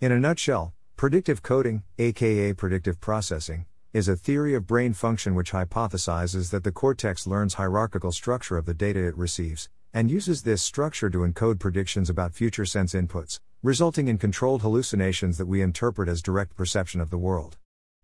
In 0.00 0.12
a 0.12 0.18
nutshell, 0.18 0.72
predictive 0.96 1.42
coding, 1.42 1.82
aka 1.98 2.54
predictive 2.54 3.02
processing, 3.02 3.66
is 3.92 4.08
a 4.08 4.16
theory 4.16 4.54
of 4.54 4.66
brain 4.66 4.94
function 4.94 5.34
which 5.34 5.52
hypothesizes 5.52 6.52
that 6.52 6.64
the 6.64 6.72
cortex 6.72 7.26
learns 7.26 7.54
hierarchical 7.54 8.12
structure 8.12 8.56
of 8.56 8.64
the 8.64 8.72
data 8.72 9.06
it 9.06 9.14
receives 9.14 9.68
and 9.92 10.10
uses 10.10 10.42
this 10.42 10.62
structure 10.62 11.10
to 11.10 11.18
encode 11.18 11.58
predictions 11.58 12.08
about 12.08 12.32
future 12.32 12.64
sense 12.64 12.94
inputs, 12.94 13.40
resulting 13.62 14.08
in 14.08 14.16
controlled 14.16 14.62
hallucinations 14.62 15.36
that 15.36 15.48
we 15.48 15.60
interpret 15.60 16.08
as 16.08 16.22
direct 16.22 16.56
perception 16.56 17.02
of 17.02 17.10
the 17.10 17.18
world. 17.18 17.58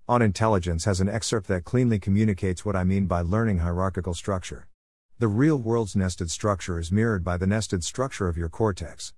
On 0.07 0.21
Intelligence 0.21 0.85
has 0.85 1.01
an 1.01 1.09
excerpt 1.09 1.49
that 1.49 1.65
cleanly 1.65 1.99
communicates 1.99 2.63
what 2.63 2.77
I 2.77 2.85
mean 2.85 3.07
by 3.07 3.23
learning 3.23 3.61
hierarchical 3.61 4.13
structure. 4.13 4.67
The 5.19 5.29
real 5.29 5.57
world's 5.57 5.97
nested 5.97 6.31
structure 6.31 6.79
is 6.79 6.93
mirrored 6.93 7.25
by 7.25 7.39
the 7.39 7.47
nested 7.47 7.83
structure 7.83 8.29
of 8.29 8.37
your 8.37 8.51
cortex. 8.51 9.15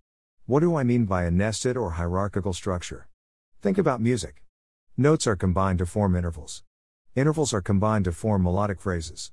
What 0.47 0.61
do 0.61 0.77
I 0.77 0.85
mean 0.85 1.07
by 1.07 1.25
a 1.25 1.31
nested 1.33 1.77
or 1.77 1.91
hierarchical 1.91 2.53
structure? 2.53 3.09
Think 3.63 3.79
about 3.79 4.01
music. 4.01 4.45
Notes 4.97 5.27
are 5.27 5.35
combined 5.35 5.81
to 5.81 5.87
form 5.87 6.15
intervals. 6.15 6.63
Intervals 7.17 7.53
are 7.53 7.61
combined 7.61 8.05
to 8.05 8.13
form 8.13 8.45
melodic 8.45 8.81
phrases. 8.81 9.33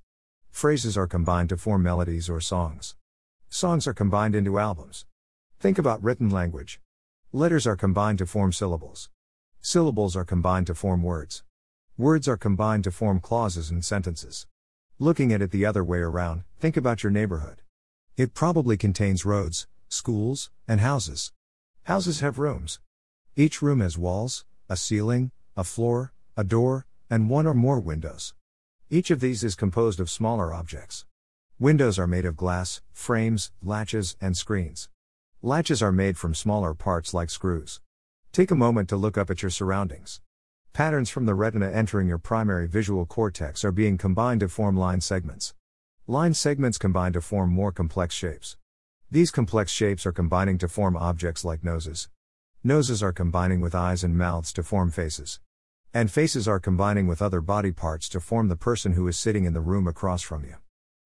Phrases 0.49 0.97
are 0.97 1.05
combined 1.05 1.49
to 1.49 1.57
form 1.57 1.83
melodies 1.83 2.31
or 2.31 2.41
songs. 2.41 2.95
Songs 3.47 3.85
are 3.85 3.93
combined 3.93 4.33
into 4.33 4.57
albums. 4.57 5.05
Think 5.59 5.77
about 5.77 6.01
written 6.01 6.31
language. 6.31 6.81
Letters 7.31 7.67
are 7.67 7.75
combined 7.75 8.17
to 8.17 8.25
form 8.25 8.51
syllables. 8.51 9.11
Syllables 9.61 10.15
are 10.15 10.25
combined 10.25 10.65
to 10.65 10.73
form 10.73 11.03
words. 11.03 11.43
Words 11.95 12.27
are 12.27 12.37
combined 12.37 12.85
to 12.85 12.91
form 12.91 13.19
clauses 13.19 13.69
and 13.69 13.85
sentences. 13.85 14.47
Looking 14.97 15.33
at 15.33 15.41
it 15.41 15.51
the 15.51 15.65
other 15.65 15.83
way 15.83 15.99
around, 15.99 16.43
think 16.57 16.77
about 16.77 17.03
your 17.03 17.11
neighborhood. 17.11 17.61
It 18.15 18.33
probably 18.33 18.77
contains 18.77 19.25
roads, 19.25 19.67
schools, 19.89 20.51
and 20.69 20.79
houses. 20.79 21.33
Houses 21.83 22.21
have 22.21 22.39
rooms. 22.39 22.79
Each 23.35 23.61
room 23.61 23.81
has 23.81 23.97
walls, 23.97 24.45
a 24.69 24.77
ceiling, 24.77 25.31
a 25.57 25.65
floor, 25.65 26.13
a 26.37 26.45
door, 26.45 26.85
and 27.09 27.29
one 27.29 27.45
or 27.45 27.53
more 27.53 27.81
windows. 27.81 28.33
Each 28.89 29.11
of 29.11 29.19
these 29.19 29.43
is 29.43 29.55
composed 29.55 29.99
of 29.99 30.09
smaller 30.09 30.53
objects. 30.53 31.03
Windows 31.59 31.99
are 31.99 32.07
made 32.07 32.23
of 32.23 32.37
glass, 32.37 32.81
frames, 32.93 33.51
latches, 33.61 34.15
and 34.21 34.37
screens. 34.37 34.87
Latches 35.41 35.83
are 35.83 35.91
made 35.91 36.17
from 36.17 36.33
smaller 36.33 36.73
parts 36.73 37.13
like 37.13 37.29
screws. 37.29 37.81
Take 38.31 38.49
a 38.49 38.55
moment 38.55 38.87
to 38.87 38.95
look 38.95 39.17
up 39.17 39.29
at 39.29 39.41
your 39.41 39.51
surroundings. 39.51 40.21
Patterns 40.75 41.09
from 41.09 41.25
the 41.25 41.35
retina 41.35 41.71
entering 41.71 42.09
your 42.09 42.17
primary 42.17 42.67
visual 42.67 43.05
cortex 43.05 43.63
are 43.63 43.71
being 43.71 43.97
combined 43.97 44.41
to 44.41 44.49
form 44.49 44.75
line 44.75 44.99
segments. 44.99 45.53
Line 46.05 46.33
segments 46.33 46.77
combine 46.77 47.13
to 47.13 47.21
form 47.21 47.49
more 47.49 47.71
complex 47.71 48.13
shapes. 48.13 48.57
These 49.09 49.31
complex 49.31 49.71
shapes 49.71 50.05
are 50.05 50.11
combining 50.11 50.57
to 50.57 50.67
form 50.67 50.97
objects 50.97 51.45
like 51.45 51.63
noses. 51.63 52.09
Noses 52.61 53.01
are 53.01 53.13
combining 53.13 53.61
with 53.61 53.73
eyes 53.73 54.03
and 54.03 54.17
mouths 54.17 54.51
to 54.51 54.63
form 54.63 54.91
faces. 54.91 55.39
And 55.93 56.11
faces 56.11 56.45
are 56.45 56.59
combining 56.59 57.07
with 57.07 57.21
other 57.21 57.39
body 57.39 57.71
parts 57.71 58.09
to 58.09 58.19
form 58.19 58.49
the 58.49 58.57
person 58.57 58.95
who 58.95 59.07
is 59.07 59.17
sitting 59.17 59.45
in 59.45 59.53
the 59.53 59.61
room 59.61 59.87
across 59.87 60.23
from 60.23 60.43
you. 60.43 60.55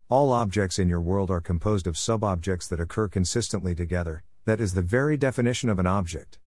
All 0.09 0.31
objects 0.31 0.79
in 0.79 0.89
your 0.89 0.99
world 0.99 1.29
are 1.29 1.41
composed 1.41 1.85
of 1.85 1.93
subobjects 1.93 2.67
that 2.69 2.79
occur 2.79 3.07
consistently 3.07 3.75
together, 3.75 4.23
that 4.45 4.59
is 4.59 4.73
the 4.73 4.81
very 4.81 5.15
definition 5.15 5.69
of 5.69 5.77
an 5.77 5.85
object. 5.85 6.39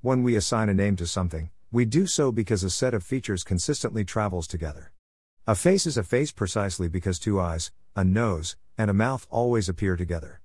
When 0.00 0.22
we 0.22 0.36
assign 0.36 0.68
a 0.68 0.74
name 0.74 0.94
to 0.94 1.08
something, 1.08 1.50
we 1.70 1.84
do 1.84 2.06
so 2.06 2.32
because 2.32 2.64
a 2.64 2.70
set 2.70 2.94
of 2.94 3.04
features 3.04 3.44
consistently 3.44 4.02
travels 4.02 4.46
together. 4.46 4.92
A 5.46 5.54
face 5.54 5.86
is 5.86 5.98
a 5.98 6.02
face 6.02 6.32
precisely 6.32 6.88
because 6.88 7.18
two 7.18 7.38
eyes, 7.38 7.70
a 7.94 8.04
nose, 8.04 8.56
and 8.78 8.90
a 8.90 8.94
mouth 8.94 9.26
always 9.30 9.68
appear 9.68 9.94
together. 9.94 10.40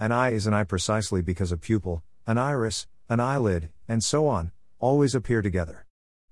An 0.00 0.12
eye 0.12 0.32
is 0.32 0.46
an 0.46 0.54
eye 0.54 0.64
precisely 0.64 1.20
because 1.20 1.52
a 1.52 1.58
pupil, 1.58 2.02
an 2.26 2.38
iris, 2.38 2.86
an 3.08 3.20
eyelid, 3.20 3.68
and 3.86 4.02
so 4.02 4.26
on, 4.26 4.50
always 4.78 5.14
appear 5.14 5.42
together. 5.42 5.84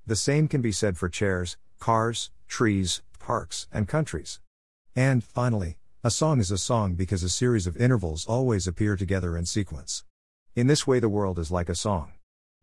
The 0.07 0.17
same 0.17 0.49
can 0.49 0.63
be 0.63 0.73
said 0.73 0.97
for 0.97 1.09
chairs, 1.09 1.59
cars, 1.79 2.31
trees, 2.49 3.03
parks, 3.19 3.69
and 3.71 3.87
countries. 3.87 4.41
And, 4.97 5.23
finally, 5.23 5.77
a 6.03 6.11
song 6.11 6.41
is 6.41 6.51
a 6.51 6.57
song 6.57 6.95
because 6.95 7.23
a 7.23 7.29
series 7.29 7.67
of 7.67 7.77
intervals 7.77 8.25
always 8.27 8.67
appear 8.67 8.97
together 8.97 9.37
in 9.37 9.45
sequence. 9.45 10.05
In 10.57 10.67
this 10.67 10.87
way, 10.87 10.99
the 10.99 11.11
world 11.11 11.39
is 11.39 11.51
like 11.51 11.69
a 11.69 11.75
song. 11.75 12.13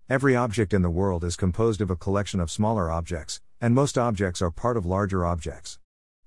Every 0.09 0.37
object 0.37 0.73
in 0.73 0.83
the 0.83 0.89
world 0.89 1.25
is 1.25 1.35
composed 1.35 1.81
of 1.81 1.91
a 1.91 1.97
collection 1.97 2.39
of 2.39 2.49
smaller 2.49 2.89
objects, 2.89 3.41
and 3.59 3.75
most 3.75 3.97
objects 3.97 4.41
are 4.41 4.49
part 4.49 4.77
of 4.77 4.85
larger 4.85 5.25
objects. 5.25 5.79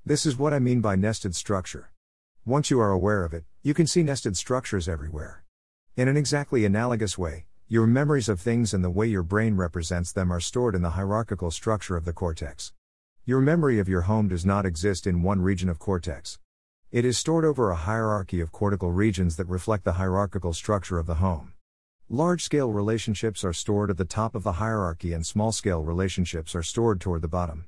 This 0.04 0.26
is 0.26 0.36
what 0.36 0.52
I 0.52 0.58
mean 0.58 0.82
by 0.82 0.96
nested 0.96 1.34
structure. 1.34 1.90
Once 2.44 2.70
you 2.70 2.78
are 2.78 2.90
aware 2.90 3.24
of 3.24 3.32
it, 3.32 3.44
you 3.62 3.72
can 3.72 3.86
see 3.86 4.02
nested 4.02 4.36
structures 4.36 4.86
everywhere. 4.86 5.44
In 5.96 6.08
an 6.08 6.18
exactly 6.18 6.66
analogous 6.66 7.16
way, 7.16 7.46
your 7.68 7.86
memories 7.86 8.28
of 8.28 8.38
things 8.38 8.74
and 8.74 8.84
the 8.84 8.90
way 8.90 9.06
your 9.06 9.22
brain 9.22 9.56
represents 9.56 10.12
them 10.12 10.30
are 10.30 10.40
stored 10.40 10.74
in 10.74 10.82
the 10.82 10.90
hierarchical 10.90 11.50
structure 11.50 11.96
of 11.96 12.04
the 12.04 12.12
cortex. 12.12 12.74
Your 13.24 13.40
memory 13.40 13.78
of 13.78 13.88
your 13.88 14.02
home 14.02 14.28
does 14.28 14.44
not 14.44 14.66
exist 14.66 15.06
in 15.06 15.22
one 15.22 15.40
region 15.40 15.70
of 15.70 15.78
cortex. 15.78 16.38
It 16.92 17.06
is 17.06 17.16
stored 17.16 17.46
over 17.46 17.70
a 17.70 17.76
hierarchy 17.76 18.42
of 18.42 18.52
cortical 18.52 18.92
regions 18.92 19.36
that 19.36 19.48
reflect 19.48 19.84
the 19.84 19.94
hierarchical 19.94 20.52
structure 20.52 20.98
of 20.98 21.06
the 21.06 21.14
home. 21.14 21.54
Large 22.12 22.42
scale 22.42 22.72
relationships 22.72 23.44
are 23.44 23.52
stored 23.52 23.88
at 23.88 23.96
the 23.96 24.04
top 24.04 24.34
of 24.34 24.42
the 24.42 24.54
hierarchy, 24.54 25.12
and 25.12 25.24
small 25.24 25.52
scale 25.52 25.84
relationships 25.84 26.56
are 26.56 26.62
stored 26.62 27.00
toward 27.00 27.22
the 27.22 27.28
bottom. 27.28 27.66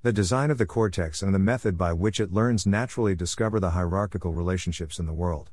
The 0.00 0.14
design 0.14 0.50
of 0.50 0.56
the 0.56 0.64
cortex 0.64 1.20
and 1.20 1.34
the 1.34 1.38
method 1.38 1.76
by 1.76 1.92
which 1.92 2.18
it 2.18 2.32
learns 2.32 2.64
naturally 2.64 3.14
discover 3.14 3.60
the 3.60 3.72
hierarchical 3.72 4.32
relationships 4.32 4.98
in 4.98 5.04
the 5.04 5.12
world. 5.12 5.50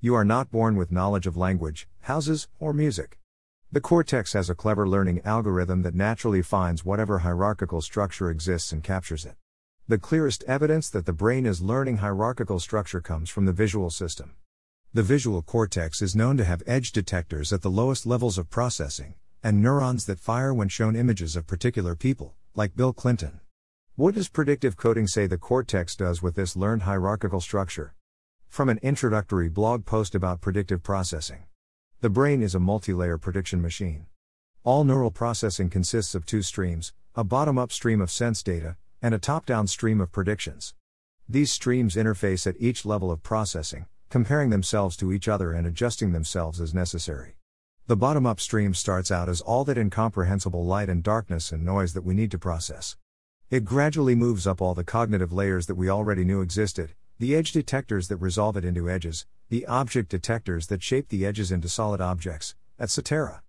You 0.00 0.16
are 0.16 0.24
not 0.24 0.50
born 0.50 0.74
with 0.74 0.90
knowledge 0.90 1.28
of 1.28 1.36
language, 1.36 1.86
houses, 2.00 2.48
or 2.58 2.72
music. 2.72 3.20
The 3.70 3.80
cortex 3.80 4.32
has 4.32 4.50
a 4.50 4.56
clever 4.56 4.88
learning 4.88 5.20
algorithm 5.24 5.82
that 5.82 5.94
naturally 5.94 6.42
finds 6.42 6.84
whatever 6.84 7.20
hierarchical 7.20 7.80
structure 7.80 8.30
exists 8.30 8.72
and 8.72 8.82
captures 8.82 9.24
it. 9.24 9.36
The 9.86 9.98
clearest 9.98 10.42
evidence 10.48 10.90
that 10.90 11.06
the 11.06 11.12
brain 11.12 11.46
is 11.46 11.62
learning 11.62 11.98
hierarchical 11.98 12.58
structure 12.58 13.00
comes 13.00 13.30
from 13.30 13.44
the 13.44 13.52
visual 13.52 13.90
system. 13.90 14.34
The 14.96 15.02
visual 15.02 15.42
cortex 15.42 16.00
is 16.00 16.16
known 16.16 16.38
to 16.38 16.44
have 16.44 16.62
edge 16.66 16.90
detectors 16.90 17.52
at 17.52 17.60
the 17.60 17.70
lowest 17.70 18.06
levels 18.06 18.38
of 18.38 18.48
processing, 18.48 19.12
and 19.42 19.60
neurons 19.60 20.06
that 20.06 20.18
fire 20.18 20.54
when 20.54 20.68
shown 20.68 20.96
images 20.96 21.36
of 21.36 21.46
particular 21.46 21.94
people, 21.94 22.32
like 22.54 22.74
Bill 22.74 22.94
Clinton. 22.94 23.40
What 23.96 24.14
does 24.14 24.30
predictive 24.30 24.78
coding 24.78 25.06
say 25.06 25.26
the 25.26 25.36
cortex 25.36 25.96
does 25.96 26.22
with 26.22 26.34
this 26.34 26.56
learned 26.56 26.84
hierarchical 26.84 27.42
structure? 27.42 27.94
From 28.48 28.70
an 28.70 28.78
introductory 28.80 29.50
blog 29.50 29.84
post 29.84 30.14
about 30.14 30.40
predictive 30.40 30.82
processing. 30.82 31.44
The 32.00 32.08
brain 32.08 32.40
is 32.40 32.54
a 32.54 32.58
multi-layer 32.58 33.18
prediction 33.18 33.60
machine. 33.60 34.06
All 34.64 34.82
neural 34.82 35.10
processing 35.10 35.68
consists 35.68 36.14
of 36.14 36.24
two 36.24 36.40
streams, 36.40 36.94
a 37.14 37.22
bottom-up 37.22 37.70
stream 37.70 38.00
of 38.00 38.10
sense 38.10 38.42
data, 38.42 38.78
and 39.02 39.14
a 39.14 39.18
top-down 39.18 39.66
stream 39.66 40.00
of 40.00 40.10
predictions. 40.10 40.72
These 41.28 41.52
streams 41.52 41.96
interface 41.96 42.46
at 42.46 42.56
each 42.58 42.86
level 42.86 43.10
of 43.10 43.22
processing, 43.22 43.84
comparing 44.16 44.48
themselves 44.48 44.96
to 44.96 45.12
each 45.12 45.28
other 45.28 45.52
and 45.52 45.66
adjusting 45.66 46.12
themselves 46.12 46.58
as 46.58 46.72
necessary. 46.72 47.36
The 47.86 47.98
bottom 47.98 48.24
up 48.24 48.40
stream 48.40 48.72
starts 48.72 49.10
out 49.10 49.28
as 49.28 49.42
all 49.42 49.62
that 49.64 49.76
incomprehensible 49.76 50.64
light 50.64 50.88
and 50.88 51.02
darkness 51.02 51.52
and 51.52 51.66
noise 51.66 51.92
that 51.92 52.00
we 52.00 52.14
need 52.14 52.30
to 52.30 52.38
process. 52.38 52.96
It 53.50 53.66
gradually 53.66 54.14
moves 54.14 54.46
up 54.46 54.62
all 54.62 54.72
the 54.72 54.84
cognitive 54.84 55.34
layers 55.34 55.66
that 55.66 55.74
we 55.74 55.90
already 55.90 56.24
knew 56.24 56.40
existed, 56.40 56.94
the 57.18 57.36
edge 57.36 57.52
detectors 57.52 58.08
that 58.08 58.16
resolve 58.16 58.56
it 58.56 58.64
into 58.64 58.88
edges, 58.88 59.26
the 59.50 59.66
object 59.66 60.08
detectors 60.08 60.68
that 60.68 60.82
shape 60.82 61.10
the 61.10 61.26
edges 61.26 61.52
into 61.52 61.68
solid 61.68 62.00
objects, 62.00 62.54
etc. 62.80 63.42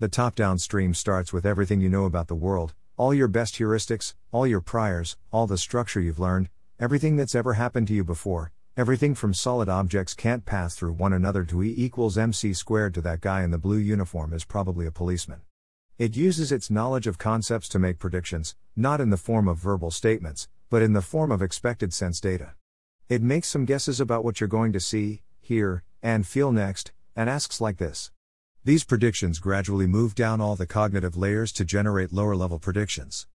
The 0.00 0.08
top 0.08 0.34
down 0.34 0.58
stream 0.58 0.92
starts 0.92 1.32
with 1.32 1.46
everything 1.46 1.80
you 1.80 1.88
know 1.88 2.04
about 2.04 2.28
the 2.28 2.34
world, 2.34 2.74
all 2.98 3.14
your 3.14 3.28
best 3.28 3.54
heuristics, 3.54 4.12
all 4.32 4.46
your 4.46 4.60
priors, 4.60 5.16
all 5.32 5.46
the 5.46 5.56
structure 5.56 5.98
you've 5.98 6.20
learned, 6.20 6.50
everything 6.78 7.16
that's 7.16 7.34
ever 7.34 7.54
happened 7.54 7.88
to 7.88 7.94
you 7.94 8.04
before, 8.04 8.52
Everything 8.80 9.14
from 9.14 9.34
solid 9.34 9.68
objects 9.68 10.14
can't 10.14 10.46
pass 10.46 10.74
through 10.74 10.92
one 10.92 11.12
another 11.12 11.44
to 11.44 11.62
E 11.62 11.74
equals 11.76 12.16
mc 12.16 12.54
squared 12.54 12.94
to 12.94 13.02
that 13.02 13.20
guy 13.20 13.42
in 13.42 13.50
the 13.50 13.58
blue 13.58 13.76
uniform 13.76 14.32
is 14.32 14.46
probably 14.46 14.86
a 14.86 14.90
policeman. 14.90 15.42
It 15.98 16.16
uses 16.16 16.50
its 16.50 16.70
knowledge 16.70 17.06
of 17.06 17.18
concepts 17.18 17.68
to 17.68 17.78
make 17.78 17.98
predictions, 17.98 18.56
not 18.74 18.98
in 18.98 19.10
the 19.10 19.18
form 19.18 19.48
of 19.48 19.58
verbal 19.58 19.90
statements, 19.90 20.48
but 20.70 20.80
in 20.80 20.94
the 20.94 21.02
form 21.02 21.30
of 21.30 21.42
expected 21.42 21.92
sense 21.92 22.20
data. 22.20 22.54
It 23.06 23.20
makes 23.20 23.48
some 23.48 23.66
guesses 23.66 24.00
about 24.00 24.24
what 24.24 24.40
you're 24.40 24.48
going 24.48 24.72
to 24.72 24.80
see, 24.80 25.20
hear, 25.42 25.82
and 26.02 26.26
feel 26.26 26.50
next, 26.50 26.90
and 27.14 27.28
asks 27.28 27.60
like 27.60 27.76
this. 27.76 28.10
These 28.64 28.84
predictions 28.84 29.40
gradually 29.40 29.88
move 29.88 30.14
down 30.14 30.40
all 30.40 30.56
the 30.56 30.66
cognitive 30.66 31.18
layers 31.18 31.52
to 31.52 31.66
generate 31.66 32.14
lower 32.14 32.34
level 32.34 32.58
predictions. 32.58 33.26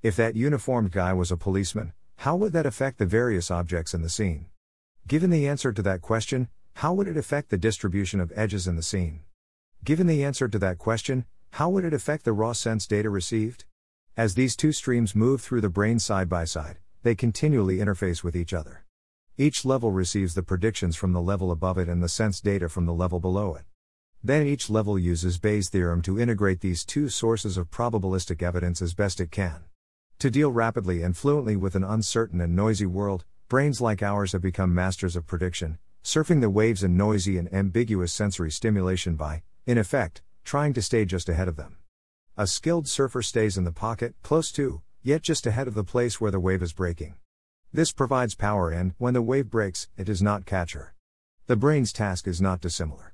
If 0.00 0.14
that 0.14 0.36
uniformed 0.36 0.92
guy 0.92 1.12
was 1.12 1.32
a 1.32 1.36
policeman, 1.36 1.92
how 2.18 2.36
would 2.36 2.52
that 2.52 2.66
affect 2.66 2.98
the 2.98 3.06
various 3.06 3.50
objects 3.50 3.94
in 3.94 4.02
the 4.02 4.08
scene? 4.08 4.46
Given 5.08 5.30
the 5.30 5.48
answer 5.48 5.72
to 5.72 5.82
that 5.82 6.00
question, 6.00 6.48
how 6.76 6.94
would 6.94 7.08
it 7.08 7.16
affect 7.16 7.50
the 7.50 7.58
distribution 7.58 8.20
of 8.20 8.32
edges 8.34 8.66
in 8.66 8.76
the 8.76 8.82
scene? 8.82 9.20
Given 9.84 10.06
the 10.06 10.24
answer 10.24 10.48
to 10.48 10.58
that 10.60 10.78
question, 10.78 11.26
how 11.50 11.68
would 11.70 11.84
it 11.84 11.92
affect 11.92 12.24
the 12.24 12.32
raw 12.32 12.52
sense 12.52 12.86
data 12.86 13.10
received? 13.10 13.64
As 14.16 14.34
these 14.34 14.56
two 14.56 14.72
streams 14.72 15.14
move 15.14 15.42
through 15.42 15.60
the 15.60 15.68
brain 15.68 15.98
side 15.98 16.28
by 16.28 16.44
side, 16.44 16.78
they 17.02 17.14
continually 17.14 17.78
interface 17.78 18.22
with 18.22 18.36
each 18.36 18.54
other. 18.54 18.84
Each 19.36 19.64
level 19.64 19.90
receives 19.90 20.34
the 20.34 20.42
predictions 20.42 20.94
from 20.94 21.12
the 21.12 21.20
level 21.20 21.50
above 21.50 21.78
it 21.78 21.88
and 21.88 22.02
the 22.02 22.08
sense 22.08 22.40
data 22.40 22.68
from 22.68 22.86
the 22.86 22.94
level 22.94 23.18
below 23.18 23.54
it. 23.54 23.64
Then 24.22 24.46
each 24.46 24.70
level 24.70 24.98
uses 24.98 25.38
Bayes' 25.38 25.68
theorem 25.68 26.00
to 26.02 26.20
integrate 26.20 26.60
these 26.60 26.84
two 26.84 27.08
sources 27.08 27.56
of 27.56 27.70
probabilistic 27.70 28.40
evidence 28.40 28.80
as 28.80 28.94
best 28.94 29.18
it 29.20 29.32
can. 29.32 29.64
To 30.20 30.30
deal 30.30 30.52
rapidly 30.52 31.02
and 31.02 31.16
fluently 31.16 31.56
with 31.56 31.74
an 31.74 31.82
uncertain 31.82 32.40
and 32.40 32.54
noisy 32.54 32.86
world, 32.86 33.24
Brains 33.52 33.82
like 33.82 34.02
ours 34.02 34.32
have 34.32 34.40
become 34.40 34.74
masters 34.74 35.14
of 35.14 35.26
prediction, 35.26 35.78
surfing 36.02 36.40
the 36.40 36.48
waves 36.48 36.82
in 36.82 36.96
noisy 36.96 37.36
and 37.36 37.52
ambiguous 37.52 38.10
sensory 38.10 38.50
stimulation 38.50 39.14
by, 39.14 39.42
in 39.66 39.76
effect, 39.76 40.22
trying 40.42 40.72
to 40.72 40.80
stay 40.80 41.04
just 41.04 41.28
ahead 41.28 41.48
of 41.48 41.56
them. 41.56 41.76
A 42.34 42.46
skilled 42.46 42.88
surfer 42.88 43.20
stays 43.20 43.58
in 43.58 43.64
the 43.64 43.70
pocket, 43.70 44.14
close 44.22 44.50
to, 44.52 44.80
yet 45.02 45.20
just 45.20 45.46
ahead 45.46 45.68
of 45.68 45.74
the 45.74 45.84
place 45.84 46.18
where 46.18 46.30
the 46.30 46.40
wave 46.40 46.62
is 46.62 46.72
breaking. 46.72 47.16
This 47.74 47.92
provides 47.92 48.34
power 48.34 48.70
and, 48.70 48.94
when 48.96 49.12
the 49.12 49.20
wave 49.20 49.50
breaks, 49.50 49.86
it 49.98 50.04
does 50.04 50.22
not 50.22 50.46
catch 50.46 50.72
her. 50.72 50.94
The 51.46 51.54
brain's 51.54 51.92
task 51.92 52.26
is 52.26 52.40
not 52.40 52.62
dissimilar. 52.62 53.12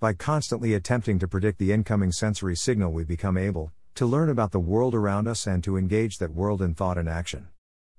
By 0.00 0.14
constantly 0.14 0.74
attempting 0.74 1.20
to 1.20 1.28
predict 1.28 1.60
the 1.60 1.70
incoming 1.70 2.10
sensory 2.10 2.56
signal, 2.56 2.92
we 2.92 3.04
become 3.04 3.38
able 3.38 3.70
to 3.94 4.04
learn 4.04 4.30
about 4.30 4.50
the 4.50 4.58
world 4.58 4.96
around 4.96 5.28
us 5.28 5.46
and 5.46 5.62
to 5.62 5.76
engage 5.76 6.18
that 6.18 6.34
world 6.34 6.60
in 6.60 6.74
thought 6.74 6.98
and 6.98 7.08
action. 7.08 7.50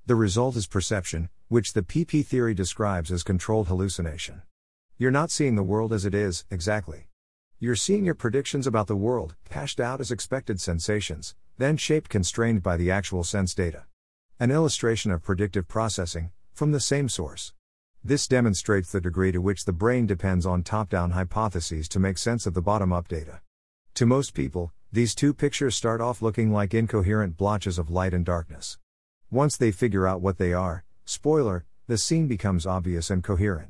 The 0.05 0.15
result 0.15 0.57
is 0.57 0.67
perception, 0.67 1.29
which 1.49 1.73
the 1.73 1.81
PP 1.81 2.25
theory 2.25 2.53
describes 2.53 3.11
as 3.11 3.23
controlled 3.23 3.67
hallucination. 3.69 4.41
You're 4.97 5.11
not 5.11 5.31
seeing 5.31 5.55
the 5.55 5.63
world 5.63 5.93
as 5.93 6.05
it 6.05 6.13
is, 6.13 6.45
exactly. 6.51 7.07
You're 7.59 7.75
seeing 7.75 8.03
your 8.03 8.15
predictions 8.15 8.67
about 8.67 8.87
the 8.87 8.95
world, 8.95 9.35
hashed 9.51 9.79
out 9.79 10.01
as 10.01 10.11
expected 10.11 10.59
sensations, 10.59 11.35
then 11.57 11.77
shaped 11.77 12.09
constrained 12.09 12.61
by 12.61 12.75
the 12.75 12.91
actual 12.91 13.23
sense 13.23 13.55
data. 13.55 13.85
An 14.39 14.51
illustration 14.51 15.11
of 15.11 15.23
predictive 15.23 15.67
processing, 15.67 16.31
from 16.53 16.71
the 16.71 16.79
same 16.79 17.07
source. 17.07 17.53
This 18.03 18.27
demonstrates 18.27 18.91
the 18.91 19.01
degree 19.01 19.31
to 19.31 19.39
which 19.39 19.65
the 19.65 19.73
brain 19.73 20.05
depends 20.05 20.45
on 20.45 20.63
top 20.63 20.89
down 20.89 21.11
hypotheses 21.11 21.87
to 21.89 21.99
make 21.99 22.17
sense 22.17 22.45
of 22.45 22.53
the 22.53 22.61
bottom 22.61 22.91
up 22.91 23.07
data. 23.07 23.41
To 23.95 24.05
most 24.05 24.33
people, 24.33 24.73
these 24.91 25.15
two 25.15 25.33
pictures 25.33 25.75
start 25.75 26.01
off 26.01 26.21
looking 26.21 26.51
like 26.51 26.73
incoherent 26.73 27.37
blotches 27.37 27.79
of 27.79 27.89
light 27.89 28.13
and 28.13 28.25
darkness. 28.25 28.77
Once 29.31 29.57
they 29.57 29.71
figure 29.71 30.07
out 30.07 30.21
what 30.21 30.37
they 30.37 30.53
are, 30.53 30.85
spoiler, 31.09 31.65
the 31.87 31.97
scene 31.97 32.27
becomes 32.27 32.65
obvious 32.65 33.09
and 33.09 33.23
coherent. 33.23 33.69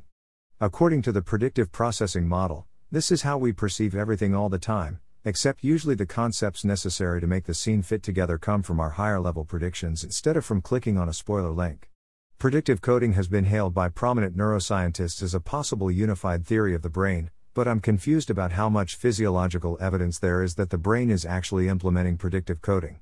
According 0.60 1.02
to 1.02 1.12
the 1.12 1.22
predictive 1.22 1.70
processing 1.70 2.26
model, 2.26 2.66
this 2.90 3.12
is 3.12 3.22
how 3.22 3.38
we 3.38 3.52
perceive 3.52 3.94
everything 3.94 4.34
all 4.34 4.48
the 4.48 4.58
time, 4.58 4.98
except 5.24 5.62
usually 5.62 5.94
the 5.94 6.04
concepts 6.04 6.64
necessary 6.64 7.20
to 7.20 7.28
make 7.28 7.44
the 7.44 7.54
scene 7.54 7.82
fit 7.82 8.02
together 8.02 8.38
come 8.38 8.64
from 8.64 8.80
our 8.80 8.90
higher 8.90 9.20
level 9.20 9.44
predictions 9.44 10.02
instead 10.02 10.36
of 10.36 10.44
from 10.44 10.60
clicking 10.60 10.98
on 10.98 11.08
a 11.08 11.12
spoiler 11.12 11.52
link. 11.52 11.88
Predictive 12.38 12.80
coding 12.80 13.12
has 13.12 13.28
been 13.28 13.44
hailed 13.44 13.72
by 13.72 13.88
prominent 13.88 14.36
neuroscientists 14.36 15.22
as 15.22 15.32
a 15.32 15.40
possible 15.40 15.92
unified 15.92 16.44
theory 16.44 16.74
of 16.74 16.82
the 16.82 16.90
brain, 16.90 17.30
but 17.54 17.68
I'm 17.68 17.78
confused 17.78 18.30
about 18.30 18.52
how 18.52 18.68
much 18.68 18.96
physiological 18.96 19.78
evidence 19.80 20.18
there 20.18 20.42
is 20.42 20.56
that 20.56 20.70
the 20.70 20.78
brain 20.78 21.08
is 21.08 21.24
actually 21.24 21.68
implementing 21.68 22.16
predictive 22.16 22.60
coding. 22.60 22.98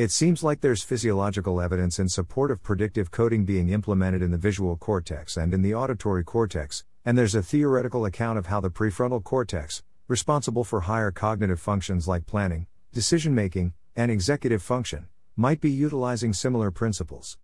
It 0.00 0.10
seems 0.10 0.42
like 0.42 0.62
there's 0.62 0.82
physiological 0.82 1.60
evidence 1.60 1.98
in 1.98 2.08
support 2.08 2.50
of 2.50 2.62
predictive 2.62 3.10
coding 3.10 3.44
being 3.44 3.68
implemented 3.68 4.22
in 4.22 4.30
the 4.30 4.38
visual 4.38 4.74
cortex 4.78 5.36
and 5.36 5.52
in 5.52 5.60
the 5.60 5.74
auditory 5.74 6.24
cortex, 6.24 6.84
and 7.04 7.18
there's 7.18 7.34
a 7.34 7.42
theoretical 7.42 8.06
account 8.06 8.38
of 8.38 8.46
how 8.46 8.60
the 8.60 8.70
prefrontal 8.70 9.22
cortex, 9.22 9.82
responsible 10.08 10.64
for 10.64 10.80
higher 10.80 11.10
cognitive 11.10 11.60
functions 11.60 12.08
like 12.08 12.24
planning, 12.24 12.66
decision 12.94 13.34
making, 13.34 13.74
and 13.94 14.10
executive 14.10 14.62
function, 14.62 15.06
might 15.36 15.60
be 15.60 15.70
utilizing 15.70 16.32
similar 16.32 16.70
principles. 16.70 17.36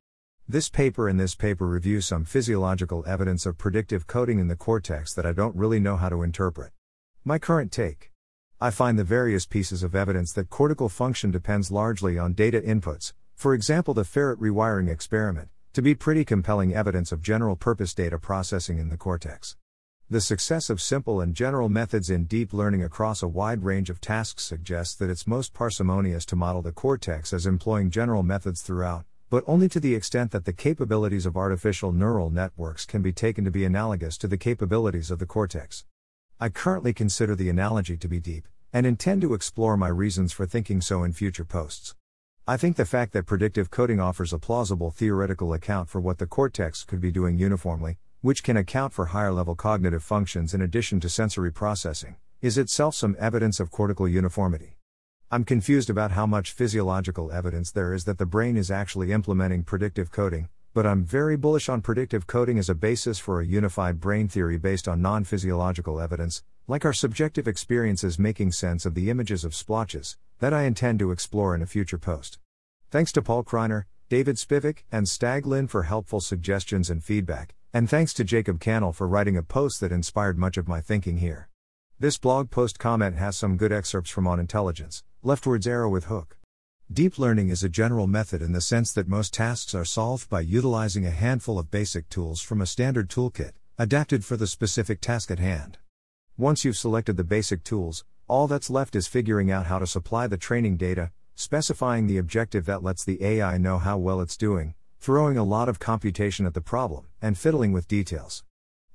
This 0.49 0.71
paper 0.71 1.11
and 1.11 1.21
this 1.21 1.35
paper 1.35 1.67
review 1.67 2.01
some 2.01 2.25
physiological 2.25 3.05
evidence 3.07 3.45
of 3.45 3.59
predictive 3.59 4.07
coding 4.07 4.39
in 4.39 4.49
the 4.49 4.57
cortex 4.57 5.13
that 5.13 5.27
I 5.27 5.33
don't 5.33 5.55
really 5.57 5.79
know 5.79 5.99
how 5.99 6.09
to 6.09 6.23
interpret. 6.23 6.73
My 7.23 7.39
current 7.39 7.71
take. 7.71 8.13
I 8.59 8.71
find 8.71 8.99
the 8.99 9.05
various 9.05 9.45
pieces 9.45 9.83
of 9.83 9.95
evidence 9.95 10.33
that 10.33 10.49
cortical 10.49 10.89
function 10.89 11.31
depends 11.31 11.71
largely 11.71 12.19
on 12.19 12.33
data 12.33 12.59
inputs, 12.59 13.13
for 13.35 13.53
example, 13.53 13.93
the 13.93 14.03
ferret 14.03 14.41
rewiring 14.41 14.89
experiment, 14.89 15.51
to 15.75 15.83
be 15.83 15.95
pretty 15.95 16.25
compelling 16.25 16.75
evidence 16.75 17.13
of 17.13 17.21
general 17.21 17.55
purpose 17.55 17.93
data 17.93 18.19
processing 18.19 18.79
in 18.79 18.89
the 18.89 18.97
cortex. 18.97 19.57
The 20.09 20.23
success 20.23 20.71
of 20.71 20.81
simple 20.81 21.21
and 21.21 21.35
general 21.35 21.69
methods 21.69 22.09
in 22.09 22.25
deep 22.25 22.55
learning 22.55 22.83
across 22.83 23.23
a 23.23 23.29
wide 23.29 23.63
range 23.63 23.91
of 23.91 24.01
tasks 24.01 24.45
suggests 24.45 24.95
that 24.95 25.11
it's 25.11 25.27
most 25.27 25.53
parsimonious 25.53 26.25
to 26.25 26.37
model 26.37 26.63
the 26.63 26.73
cortex 26.73 27.35
as 27.35 27.45
employing 27.45 27.91
general 27.91 28.23
methods 28.23 28.63
throughout, 28.63 29.05
but 29.29 29.45
only 29.47 29.69
to 29.69 29.81
the 29.81 29.95
extent 29.95 30.31
that 30.31 30.47
the 30.47 30.53
capabilities 30.55 31.27
of 31.27 31.37
artificial 31.37 31.93
neural 31.93 32.31
networks 32.31 32.87
can 32.87 33.03
be 33.03 33.13
taken 33.13 33.45
to 33.45 33.51
be 33.51 33.67
analogous 33.67 34.17
to 34.17 34.27
the 34.27 34.39
capabilities 34.39 35.11
of 35.11 35.19
the 35.19 35.27
cortex. 35.27 35.85
I 36.39 36.51
currently 36.51 36.93
consider 36.93 37.35
the 37.35 37.49
analogy 37.49 37.97
to 37.97 38.09
be 38.09 38.21
deep, 38.21 38.47
and 38.71 38.85
intend 38.85 39.23
to 39.23 39.33
explore 39.33 39.75
my 39.79 39.89
reasons 39.89 40.35
for 40.35 40.45
thinking 40.45 40.83
so 40.83 41.03
in 41.03 41.15
future 41.15 41.47
posts. 41.47 41.95
I 42.47 42.59
think 42.59 42.77
the 42.77 42.85
fact 42.85 43.15
that 43.15 43.25
predictive 43.25 43.71
coding 43.71 44.01
offers 44.01 44.35
a 44.35 44.39
plausible 44.39 44.91
theoretical 44.91 45.55
account 45.55 45.89
for 45.89 45.99
what 45.99 46.19
the 46.19 46.27
cortex 46.27 46.85
could 46.85 47.01
be 47.01 47.11
doing 47.11 47.39
uniformly, 47.39 47.97
which 48.21 48.43
can 48.43 48.59
account 48.59 48.93
for 48.93 49.07
higher 49.07 49.33
level 49.33 49.55
cognitive 49.55 50.05
functions 50.05 50.53
in 50.53 50.61
addition 50.61 51.01
to 51.01 51.09
sensory 51.09 51.51
processing, 51.51 52.17
is 52.43 52.59
itself 52.59 52.95
some 52.95 53.17
evidence 53.19 53.59
of 53.59 53.71
cortical 53.71 54.07
uniformity. 54.07 54.77
I'm 55.31 55.43
confused 55.43 55.89
about 55.89 56.11
how 56.11 56.27
much 56.27 56.53
physiological 56.53 57.33
evidence 57.33 57.73
there 57.73 57.95
is 57.95 58.05
that 58.05 58.19
the 58.19 58.27
brain 58.27 58.59
is 58.59 58.71
actually 58.71 59.11
implementing 59.11 59.63
predictive 59.63 60.13
coding, 60.13 60.51
but 60.77 60.87
I'm 60.87 61.05
very 61.05 61.39
bullish 61.39 61.71
on 61.71 61.81
predictive 61.81 62.27
coding 62.27 62.59
as 62.59 62.69
a 62.69 62.75
basis 62.75 63.19
for 63.19 63.41
a 63.41 63.47
unified 63.47 63.99
brain 63.99 64.29
theory 64.29 64.59
based 64.59 64.87
on 64.87 65.01
non 65.01 65.25
physiological 65.25 66.03
evidence, 66.03 66.43
like 66.69 66.85
our 66.85 66.93
subjective 66.93 67.49
experiences 67.49 68.19
making 68.19 68.53
sense 68.53 68.85
of 68.85 68.95
the 68.95 69.09
images 69.09 69.43
of 69.43 69.55
splotches, 69.55 70.19
that 70.39 70.53
I 70.53 70.65
intend 70.65 70.99
to 70.99 71.13
explore 71.13 71.55
in 71.55 71.63
a 71.63 71.67
future 71.67 71.97
post. 71.97 72.39
Thanks 72.91 73.11
to 73.13 73.23
Paul 73.23 73.43
Kreiner, 73.43 73.85
David 74.11 74.37
Spivak, 74.37 74.81
and 74.93 75.09
Stag 75.09 75.47
Lynn 75.47 75.67
for 75.67 75.85
helpful 75.85 76.21
suggestions 76.21 76.91
and 76.91 77.03
feedback, 77.03 77.55
and 77.73 77.89
thanks 77.89 78.13
to 78.13 78.23
Jacob 78.23 78.61
Cannell 78.61 78.93
for 78.93 79.09
writing 79.09 79.39
a 79.39 79.43
post 79.43 79.81
that 79.81 79.93
inspired 79.93 80.37
much 80.37 80.59
of 80.59 80.69
my 80.69 80.83
thinking 80.83 81.17
here. 81.17 81.49
This 81.99 82.19
blog 82.19 82.51
post 82.51 82.79
comment 82.79 83.17
has 83.17 83.35
some 83.35 83.57
good 83.57 83.73
excerpts 83.73 84.11
from 84.11 84.27
On 84.27 84.39
Intelligence, 84.39 85.03
leftwards 85.23 85.67
arrow 85.67 85.89
with 85.89 86.05
hook. 86.05 86.37
Deep 86.93 87.19
learning 87.19 87.49
is 87.49 87.65
a 87.65 87.69
general 87.69 88.07
method 88.07 88.41
in 88.41 88.53
the 88.53 88.61
sense 88.61 88.93
that 88.93 89.09
most 89.09 89.35
tasks 89.35 89.75
are 89.75 89.85
solved 89.85 90.31
by 90.31 90.41
utilizing 90.41 91.05
a 91.05 91.11
handful 91.11 91.59
of 91.59 91.69
basic 91.69 92.09
tools 92.09 92.41
from 92.41 92.61
a 92.61 92.67
standard 92.67 93.11
toolkit, 93.11 93.55
adapted 93.77 94.25
for 94.25 94.37
the 94.37 94.47
specific 94.47 95.01
task 95.01 95.33
at 95.33 95.41
hand. 95.41 95.79
Once 96.37 96.65
you've 96.65 96.77
selected 96.77 97.17
the 97.17 97.25
basic 97.25 97.65
tools, 97.65 98.05
all 98.29 98.47
that's 98.47 98.71
left 98.71 98.95
is 98.95 99.09
figuring 99.09 99.51
out 99.51 99.67
how 99.67 99.81
to 99.81 99.87
supply 99.87 100.29
the 100.29 100.37
training 100.37 100.77
data, 100.77 101.11
specifying 101.35 102.07
the 102.07 102.19
objective 102.19 102.67
that 102.67 102.85
lets 102.85 103.03
the 103.03 103.21
AI 103.21 103.59
know 103.59 103.79
how 103.79 103.99
well 103.99 104.21
it's 104.21 104.37
doing, 104.37 104.73
throwing 105.01 105.37
a 105.37 105.43
lot 105.43 105.69
of 105.69 105.81
computation 105.81 106.47
at 106.47 106.55
the 106.55 106.61
problem, 106.61 107.07
and 107.21 107.37
fiddling 107.37 107.73
with 107.73 107.89
details. 107.89 108.45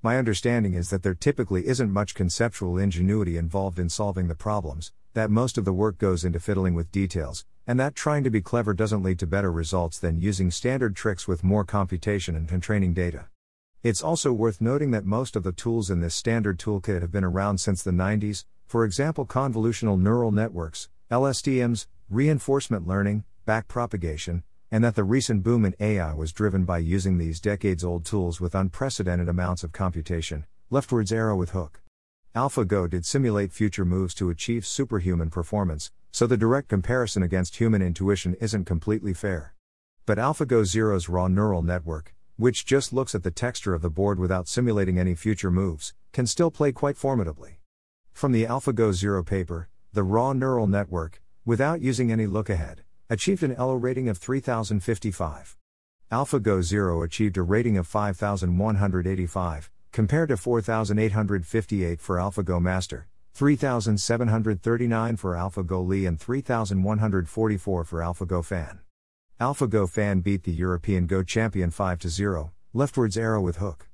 My 0.02 0.18
understanding 0.18 0.76
is 0.76 0.92
that 0.92 1.04
there 1.04 1.14
typically 1.14 1.68
isn't 1.68 1.92
much 1.92 2.16
conceptual 2.16 2.78
ingenuity 2.78 3.36
involved 3.36 3.78
in 3.78 3.90
solving 3.90 4.30
the 4.30 4.34
problems, 4.34 4.94
that 5.14 5.30
most 5.30 5.58
of 5.58 5.66
the 5.66 5.74
work 5.74 5.98
goes 5.98 6.24
into 6.24 6.40
fiddling 6.40 6.74
with 6.74 6.90
details, 6.94 7.46
and 7.68 7.80
that 7.80 7.96
trying 7.96 8.24
to 8.24 8.30
be 8.30 8.42
clever 8.42 8.74
doesn't 8.74 9.04
lead 9.04 9.20
to 9.20 9.28
better 9.28 9.52
results 9.52 10.00
than 10.00 10.20
using 10.20 10.52
standard 10.52 10.96
tricks 10.96 11.28
with 11.28 11.44
more 11.44 11.64
computation 11.64 12.36
and 12.36 12.64
training 12.64 12.94
data. 12.94 13.28
It's 13.84 14.04
also 14.04 14.32
worth 14.32 14.62
noting 14.62 14.92
that 14.92 15.06
most 15.06 15.36
of 15.36 15.44
the 15.44 15.52
tools 15.52 15.90
in 15.90 16.02
this 16.02 16.14
standard 16.14 16.60
toolkit 16.60 17.02
have 17.02 17.12
been 17.12 17.24
around 17.24 17.60
since 17.60 17.82
the 17.82 17.92
90s, 17.92 18.46
for 18.68 18.86
example, 18.86 19.26
convolutional 19.26 20.00
neural 20.00 20.32
networks, 20.32 20.90
LSTMs, 21.10 21.88
reinforcement 22.10 22.88
learning, 22.88 23.24
backpropagation, 23.48 24.44
and 24.72 24.84
that 24.84 24.96
the 24.96 25.04
recent 25.04 25.44
boom 25.44 25.66
in 25.66 25.76
AI 25.80 26.14
was 26.14 26.32
driven 26.32 26.64
by 26.64 26.78
using 26.78 27.18
these 27.18 27.42
decades 27.42 27.84
old 27.84 28.06
tools 28.06 28.40
with 28.40 28.56
unprecedented 28.56 29.28
amounts 29.28 29.64
of 29.64 29.72
computation. 29.72 30.46
Leftwards 30.70 31.12
arrow 31.12 31.36
with 31.36 31.50
hook. 31.50 31.82
AlphaGo 32.34 32.90
did 32.90 33.06
simulate 33.06 33.52
future 33.52 33.84
moves 33.84 34.14
to 34.14 34.30
achieve 34.30 34.66
superhuman 34.66 35.30
performance, 35.30 35.92
so 36.12 36.28
the 36.28 36.38
direct 36.38 36.68
comparison 36.68 37.24
against 37.24 37.56
human 37.56 37.82
intuition 37.82 38.36
isn't 38.42 38.66
completely 38.66 39.14
fair. 39.14 39.56
But 40.06 40.18
AlphaGo 40.18 40.66
Zero's 40.66 41.08
raw 41.08 41.28
neural 41.28 41.62
network, 41.62 42.14
which 42.36 42.66
just 42.66 42.92
looks 42.92 43.16
at 43.16 43.24
the 43.24 43.32
texture 43.32 43.74
of 43.74 43.82
the 43.82 43.90
board 43.90 44.20
without 44.20 44.48
simulating 44.48 45.00
any 45.00 45.16
future 45.16 45.52
moves, 45.52 45.94
can 46.12 46.28
still 46.28 46.52
play 46.52 46.72
quite 46.72 46.98
formidably. 46.98 47.60
From 48.12 48.32
the 48.32 48.46
AlphaGo 48.46 48.94
Zero 48.94 49.24
paper, 49.24 49.70
the 49.94 50.04
raw 50.04 50.34
neural 50.34 50.68
network, 50.68 51.22
without 51.46 51.82
using 51.82 52.12
any 52.12 52.28
look 52.28 52.50
ahead, 52.50 52.84
achieved 53.10 53.44
an 53.44 53.56
ELO 53.56 53.76
rating 53.76 54.10
of 54.10 54.18
3055. 54.18 55.58
AlphaGo 56.12 56.62
Zero 56.62 57.04
achieved 57.04 57.38
a 57.38 57.42
rating 57.42 57.78
of 57.78 57.88
5185, 57.88 59.70
compared 59.92 60.30
to 60.30 60.38
4858 60.38 62.02
for 62.02 62.18
AlphaGo 62.18 62.62
Master, 62.62 63.08
3739 63.34 65.16
for 65.16 65.34
AlphaGo 65.34 65.88
Lee, 65.88 66.06
and 66.06 66.20
3144 66.20 67.84
for 67.84 68.00
AlphaGo 68.00 68.44
Fan. 68.44 68.80
AlphaGo 69.40 69.90
Fan 69.90 70.22
beat 70.22 70.44
the 70.44 70.52
European 70.52 71.08
Go 71.08 71.24
champion 71.24 71.72
5 71.72 72.04
0, 72.04 72.52
leftwards 72.74 73.18
arrow 73.18 73.42
with 73.42 73.58
hook. 73.58 73.88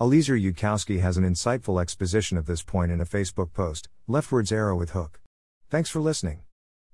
Eliezer 0.00 0.36
Yudkowsky 0.36 1.00
has 1.00 1.16
an 1.16 1.24
insightful 1.24 1.80
exposition 1.80 2.38
of 2.38 2.46
this 2.46 2.62
point 2.62 2.92
in 2.92 3.00
a 3.00 3.04
Facebook 3.04 3.52
post, 3.52 3.88
leftwards 4.06 4.52
arrow 4.52 4.76
with 4.76 4.90
hook. 4.90 5.20
Thanks 5.68 5.90
for 5.90 6.00
listening. 6.00 6.42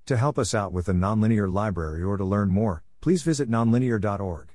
To 0.07 0.17
help 0.17 0.37
us 0.37 0.53
out 0.53 0.71
with 0.71 0.87
the 0.87 0.93
Nonlinear 0.93 1.51
Library 1.51 2.03
or 2.03 2.17
to 2.17 2.25
learn 2.25 2.49
more, 2.49 2.83
please 3.01 3.23
visit 3.23 3.49
nonlinear.org. 3.49 4.54